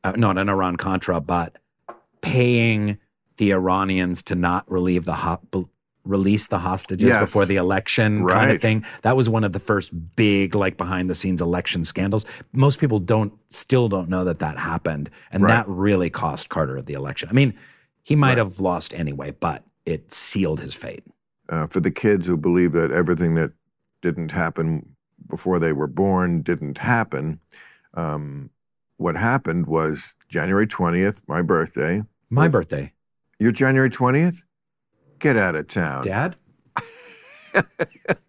[0.05, 1.57] uh, not an Iran Contra, but
[2.21, 2.97] paying
[3.35, 5.69] the Iranians to not relieve the ho- bel-
[6.05, 7.19] release the hostages Yes.
[7.19, 8.85] before the election kind of thing.
[9.01, 12.25] That was one of the first big like behind the scenes election scandals.
[12.53, 15.51] Most people don't still don't know that that happened, and Right.
[15.55, 17.27] that really cost Carter the election.
[17.29, 17.53] I mean,
[18.03, 18.37] he might Right.
[18.37, 21.03] have lost anyway, but it sealed his fate.
[21.49, 23.51] uh, for the kids who believe that everything that
[24.01, 24.83] didn't happen
[25.29, 27.39] before they were born didn't happen,
[27.93, 28.49] um,
[28.97, 32.01] what happened was January 20th, my birthday.
[32.31, 32.91] My birthday.
[33.39, 34.41] You're January 20th?
[35.19, 36.03] Get out of town.
[36.03, 36.35] Dad?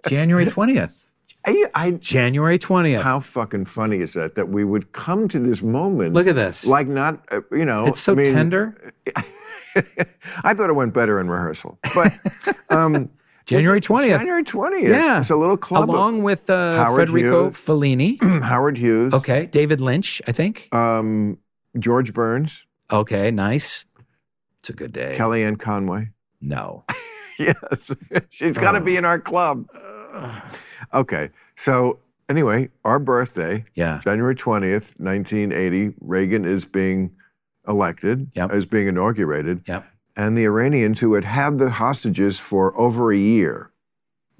[0.09, 1.05] January 20th.
[1.45, 3.03] I, I, January 20th.
[3.03, 4.35] how fucking funny is that?
[4.35, 6.15] That we would come to this moment.
[6.15, 6.67] Look at this.
[6.67, 7.87] Like not, uh, you know.
[7.87, 8.93] it's so I mean, tender.
[10.43, 12.13] I thought it went better in rehearsal, but
[12.71, 13.11] um,
[13.47, 14.09] January 20th.
[14.09, 14.89] January 20th.
[14.89, 15.21] Yeah.
[15.21, 15.89] It's a little club.
[15.89, 17.57] Along with uh, Howard Federico Hughes.
[17.57, 18.43] Fellini.
[18.43, 19.15] Howard Hughes.
[19.15, 19.47] Okay.
[19.47, 20.75] David Lynch, I think.
[20.75, 21.39] Um,
[21.79, 22.53] George Burns.
[22.91, 23.31] Okay.
[23.31, 23.85] Nice.
[24.59, 25.15] It's a good day.
[25.17, 26.11] Kellyanne Conway.
[26.47, 26.85] No.
[27.39, 27.93] Yes.
[28.31, 29.67] She's got to be in our club.
[30.95, 31.29] Okay.
[31.57, 34.01] So, anyway, our birthday, Yeah.
[34.05, 37.11] January 20th, 1980, Reagan is being
[37.69, 38.53] elected, Yep.
[38.55, 39.63] is being inaugurated.
[39.67, 39.85] Yep.
[40.17, 43.71] And the Iranians, who had had the hostages for over a year,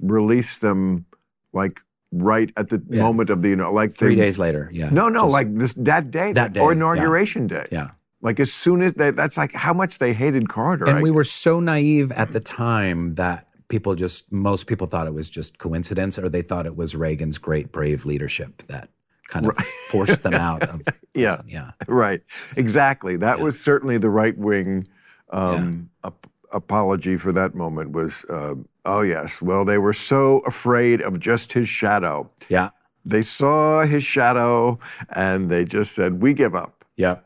[0.01, 1.05] released them
[1.53, 1.81] like
[2.13, 3.03] right at the Yeah.
[3.03, 4.71] moment of the, you know, like Three they- days later.
[4.73, 4.89] Yeah.
[4.91, 6.77] No, no, Just- like this that day, That day, or yeah.
[6.77, 7.67] inauguration day.
[7.71, 7.91] Yeah.
[8.27, 10.85] Like as soon as they, that's like how much they hated Carter.
[10.89, 15.07] And I- we were so naive at the time that people just, most people thought
[15.07, 18.89] it was just coincidence or they thought it was Reagan's great, brave leadership that
[19.29, 19.57] kind of
[19.89, 20.83] forced them out of.
[21.15, 21.41] Yeah.
[21.49, 21.71] Yeah.
[21.89, 22.21] right,
[22.57, 23.17] exactly.
[23.17, 23.45] That Yeah.
[23.45, 24.87] was certainly the right wing
[25.31, 27.93] um, ap- apology for that moment.
[27.93, 28.55] Was uh,
[28.85, 32.29] oh yes, well they were so afraid of just his shadow.
[32.51, 32.69] Yeah.
[33.07, 34.79] They saw his shadow
[35.11, 37.17] and they just said, "We give up." Yeah.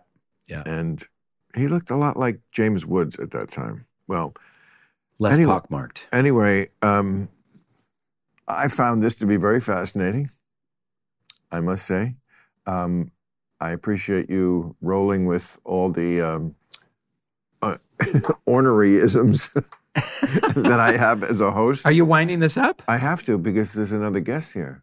[0.67, 1.07] And
[1.55, 3.87] he looked a lot like James Woods at that time.
[4.07, 4.35] Well,
[5.19, 5.53] Less Anyway.
[5.53, 6.09] pockmarked.
[6.13, 7.29] Anyway, um,
[8.49, 10.31] I found this to be very fascinating.
[11.53, 12.17] I must say,
[12.67, 13.11] um,
[13.61, 16.55] I appreciate you rolling with all the um,
[17.61, 17.77] uh,
[18.49, 19.51] orneryisms
[20.55, 21.85] that I have as a host.
[21.85, 22.83] Are you winding this up?
[22.89, 24.83] I have to because there's another guest here.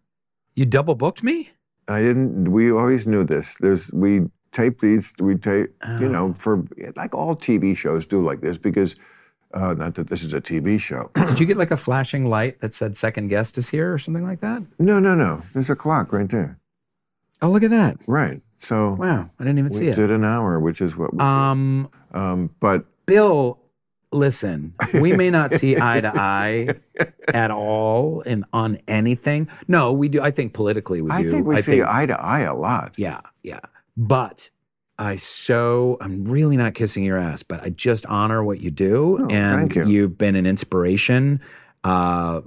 [0.55, 1.51] You double booked me?
[1.87, 2.51] I didn't.
[2.51, 3.55] We always knew this.
[3.59, 4.27] There's we
[4.57, 5.13] tape these.
[5.19, 5.69] We tape,
[6.01, 6.15] you Oh.
[6.15, 6.63] know, for
[6.95, 8.95] like all TV shows do like this because.
[9.53, 11.09] Uh, not that this is a TV show.
[11.15, 14.25] Did you get like a flashing light that said second guest is here or something
[14.31, 14.61] like that?
[14.77, 15.41] no, no, no.
[15.53, 16.59] There's a clock right there.
[17.41, 17.95] Oh, look at that.
[18.07, 18.41] Right.
[18.61, 19.29] So Wow.
[19.39, 19.95] I didn't even see it.
[19.95, 21.13] did an hour, which is what.
[21.13, 22.19] We Um, did.
[22.19, 23.57] Um, but Bill,
[24.11, 26.67] listen, we may not see eye to eye
[27.29, 29.47] at all and on anything.
[29.69, 30.21] No, we do.
[30.21, 31.27] I think politically we I do.
[31.29, 32.93] I think we see eye to eye a lot.
[32.97, 33.61] yeah, yeah.
[33.97, 34.49] But
[34.99, 39.17] I so I'm really not kissing your ass, but I just honor what you do,
[39.21, 40.03] Oh, and you.
[40.03, 41.41] have been an inspiration.
[41.83, 42.41] Uh,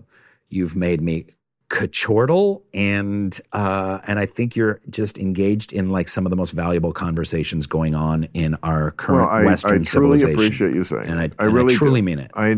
[0.49, 1.27] you've made me
[1.69, 6.51] cachortal and uh, and I think you're just engaged in like some of the most
[6.51, 10.33] valuable conversations going on in our current Well, I, Western I truly civilization.
[10.35, 11.09] appreciate you saying.
[11.09, 11.31] and I.
[11.39, 12.05] I and really I truly do.
[12.07, 12.31] mean it.
[12.35, 12.51] I,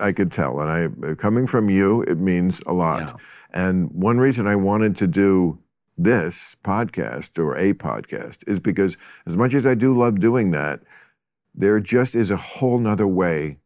[0.00, 3.00] I I could tell, and I coming from you, it means a lot.
[3.00, 3.12] Yeah.
[3.52, 5.58] And one reason I wanted to do
[6.02, 8.96] this podcast or a podcast is because
[9.26, 10.80] as much as I do love doing that,
[11.54, 13.58] there just is a whole nother way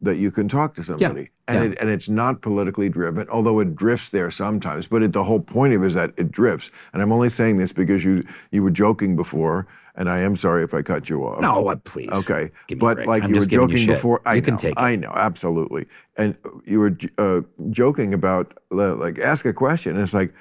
[0.00, 1.30] that you can talk to somebody.
[1.46, 1.70] And, yeah.
[1.70, 4.86] It, and it's not politically driven, although it drifts there sometimes.
[4.86, 6.70] But it, the whole point of it is that it drifts.
[6.92, 9.66] And I'm only saying this because you you were joking before,
[9.96, 11.40] and I am sorry if I cut you off.
[11.40, 12.10] No, what, please.
[12.10, 13.88] Okay, Give me a but like I'm you were you joking shit.
[13.88, 14.78] before, I You know, can take it.
[14.80, 15.86] I know, absolutely.
[16.16, 19.94] And you were uh, joking about uh, like ask a question.
[19.94, 20.32] And it's like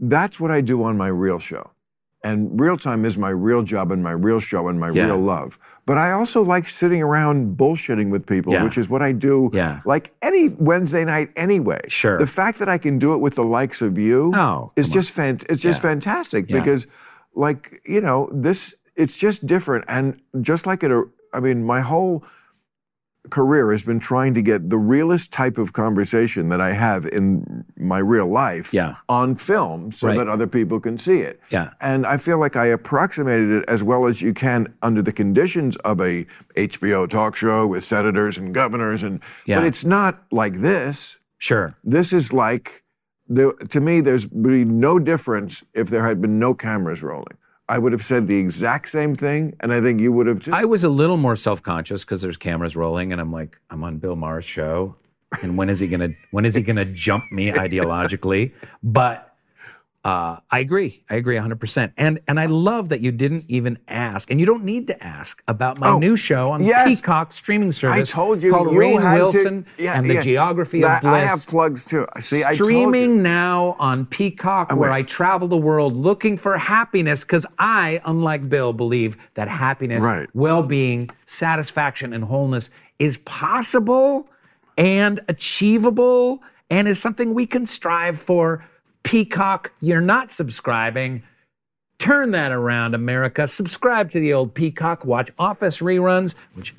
[0.00, 1.70] that's what I do on my real show,
[2.24, 5.06] and real time is my real job and my real show and my Yeah.
[5.06, 5.58] real love.
[5.86, 8.62] But I also like sitting around bullshitting with people, Yeah.
[8.64, 9.50] which is what I do.
[9.52, 9.80] Yeah.
[9.84, 11.80] like any Wednesday night anyway.
[11.88, 12.18] Sure.
[12.18, 15.10] The fact that I can do it with the likes of you Oh, is just
[15.10, 16.60] fan- It's just fantastic Yeah.
[16.60, 16.86] because,
[17.34, 20.92] like you know, this it's just different, and just like it.
[21.32, 22.22] I mean, my whole
[23.28, 27.64] career has been trying to get the realest type of conversation that I have in
[27.76, 28.94] my real life Yeah.
[29.10, 30.16] on film so Right.
[30.16, 31.38] that other people can see it.
[31.50, 31.70] Yeah.
[31.82, 35.76] And I feel like I approximated it as well as you can under the conditions
[35.76, 39.58] of a HBO talk show with senators and governors and Yeah.
[39.58, 41.16] but it's not like this.
[41.38, 41.74] Sure.
[41.84, 42.82] This is like
[43.28, 47.36] the, to me there's be no difference if there had been no cameras rolling.
[47.70, 50.50] I would have said the exact same thing and I think you would have too.
[50.52, 53.84] I was a little more self conscious because there's cameras rolling, and I'm like, I'm
[53.84, 54.96] on Bill Maher's show,
[55.40, 58.52] and when is he gonna when is he gonna jump me ideologically?
[58.82, 59.29] But
[60.02, 61.04] uh, I agree.
[61.10, 61.60] I agree 100.
[61.60, 65.04] percent And and I love that you didn't even ask, and you don't need to
[65.04, 66.88] ask about my Oh, new show on yes.
[66.88, 68.08] Peacock streaming service.
[68.08, 70.22] I told you called you Rainn had to- yeah, and the yeah.
[70.22, 71.12] Geography That- of Bliss.
[71.12, 72.06] I have plugs too.
[72.18, 72.64] See, I told you.
[72.64, 74.90] Streaming now on Peacock, where.
[74.90, 80.28] I travel the world looking for happiness, because I, unlike Bill, believe that happiness, Right.
[80.34, 84.28] well being, satisfaction, and wholeness is possible
[84.78, 88.64] and achievable and is something we can strive for.
[89.02, 91.22] Peacock, you're not subscribing.
[91.98, 93.46] Turn that around, America.
[93.46, 95.04] Subscribe to the old Peacock.
[95.04, 96.74] Watch Office reruns, which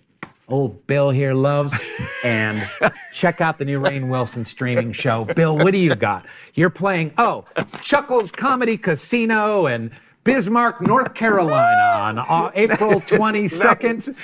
[0.47, 1.79] old Bill here loves.
[2.23, 2.69] And
[3.11, 5.25] check out the new Rainn Wilson streaming show.
[5.25, 6.27] Bill, what do you got?
[6.53, 7.45] You're playing, oh,
[7.81, 9.89] Chuckles Comedy Casino and
[10.23, 14.15] Bismarck, North Carolina on uh, April 22nd.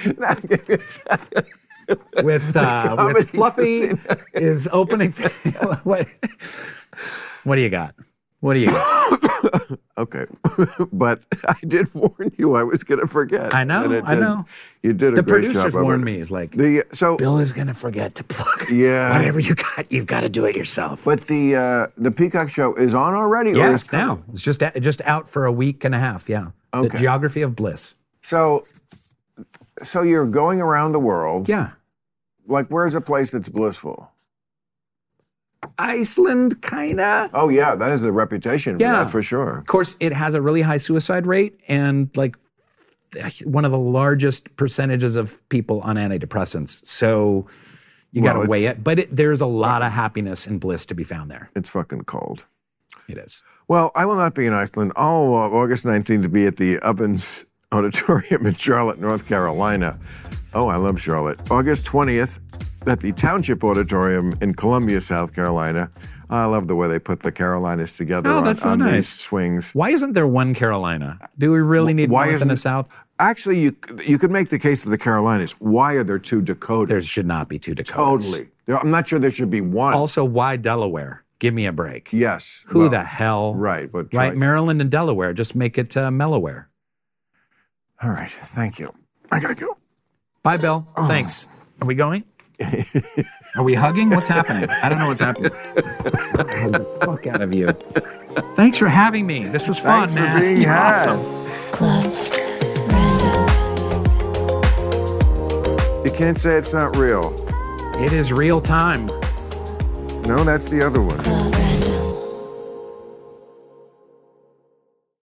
[2.23, 3.97] with uh, with Fluffy
[4.35, 5.11] is opening.
[5.83, 6.07] what,
[7.47, 7.95] what do you got?
[8.41, 8.97] What do you got?
[9.97, 10.25] Okay,
[10.93, 13.53] but I did warn you I was going to forget.
[13.55, 14.45] I know, and I did- know.
[14.83, 16.19] You did a The great producers job of warned me.
[16.19, 18.69] Is like The so, Bill is gonna forget to plug.
[18.71, 19.17] Yeah.
[19.17, 21.03] whatever you got, you've got to do it yourself.
[21.03, 23.51] but the uh, the Peacock show is on already.
[23.53, 24.21] yeah, is it's now.
[24.33, 26.29] It's just just out for a week and a half.
[26.29, 26.47] Yeah.
[26.75, 26.89] Okay.
[26.89, 27.95] The Geography of Bliss.
[28.21, 28.65] So,
[29.83, 31.49] so you're going around the world.
[31.49, 31.71] Yeah.
[32.47, 34.11] Like, where's a place that's blissful?
[35.79, 37.29] Iceland, kinda.
[37.33, 38.77] Oh yeah, that is the reputation.
[38.77, 39.03] For Yeah.
[39.03, 39.57] that, for sure.
[39.59, 42.35] Of course, it has a really high suicide rate and like
[43.45, 46.85] one of the largest percentages of people on antidepressants.
[46.85, 47.47] So
[48.11, 48.83] you got to weigh it.
[48.83, 51.49] But it, there's a lot of happiness and bliss to be found there.
[51.55, 52.45] It's fucking cold.
[53.07, 53.41] It is.
[53.67, 54.91] Well, I will not be in Iceland.
[54.95, 59.99] I'll uh, August 19th to be at the Ovens Auditorium in Charlotte, North Carolina.
[60.53, 61.39] Oh, I love Charlotte.
[61.51, 62.39] August 20th
[62.87, 65.89] at the Township Auditorium in Columbia, South Carolina.
[66.29, 68.91] I love the way they put the Carolinas together Oh, on, that's so on nice.
[68.95, 69.71] these swings.
[69.73, 71.17] Why isn't there one Carolina?
[71.37, 72.87] Do we really need Why north isn't- and a south?
[73.19, 73.75] Actually, you
[74.05, 75.53] you could make the case for the Carolinas.
[75.53, 76.89] Why are there two Dakotas?
[76.89, 78.25] There should not be two Dakotas.
[78.27, 78.49] totally.
[78.67, 79.93] There- I'm not sure there should be one.
[79.93, 81.23] Also, why Delaware?
[81.39, 82.11] Give me a break.
[82.11, 82.63] yes.
[82.67, 83.55] Who well, the hell?
[83.55, 85.33] Right, but Right, try- Maryland and Delaware.
[85.33, 86.65] Just make it uh, Melloware.
[88.03, 88.29] All right.
[88.31, 88.93] Thank you.
[89.31, 89.77] I gotta go.
[90.43, 90.87] Bye, Bill.
[90.95, 91.07] Oh.
[91.07, 91.47] Thanks.
[91.81, 92.23] Are we going?
[93.55, 94.09] Are we hugging?
[94.09, 94.69] What's happening?
[94.69, 95.51] I don't know what's happening.
[95.51, 97.67] Hug the fuck out of you.
[98.55, 99.45] Thanks for having me.
[99.47, 100.39] This was fun, Thanks for man.
[100.39, 101.09] being You're had.
[101.09, 101.21] awesome.
[101.71, 102.05] Club
[102.91, 103.47] Random.
[106.05, 107.33] You can't say it's not real.
[108.03, 109.07] It is real time.
[110.23, 111.17] No, that's the other one.
[111.19, 111.56] Club Random.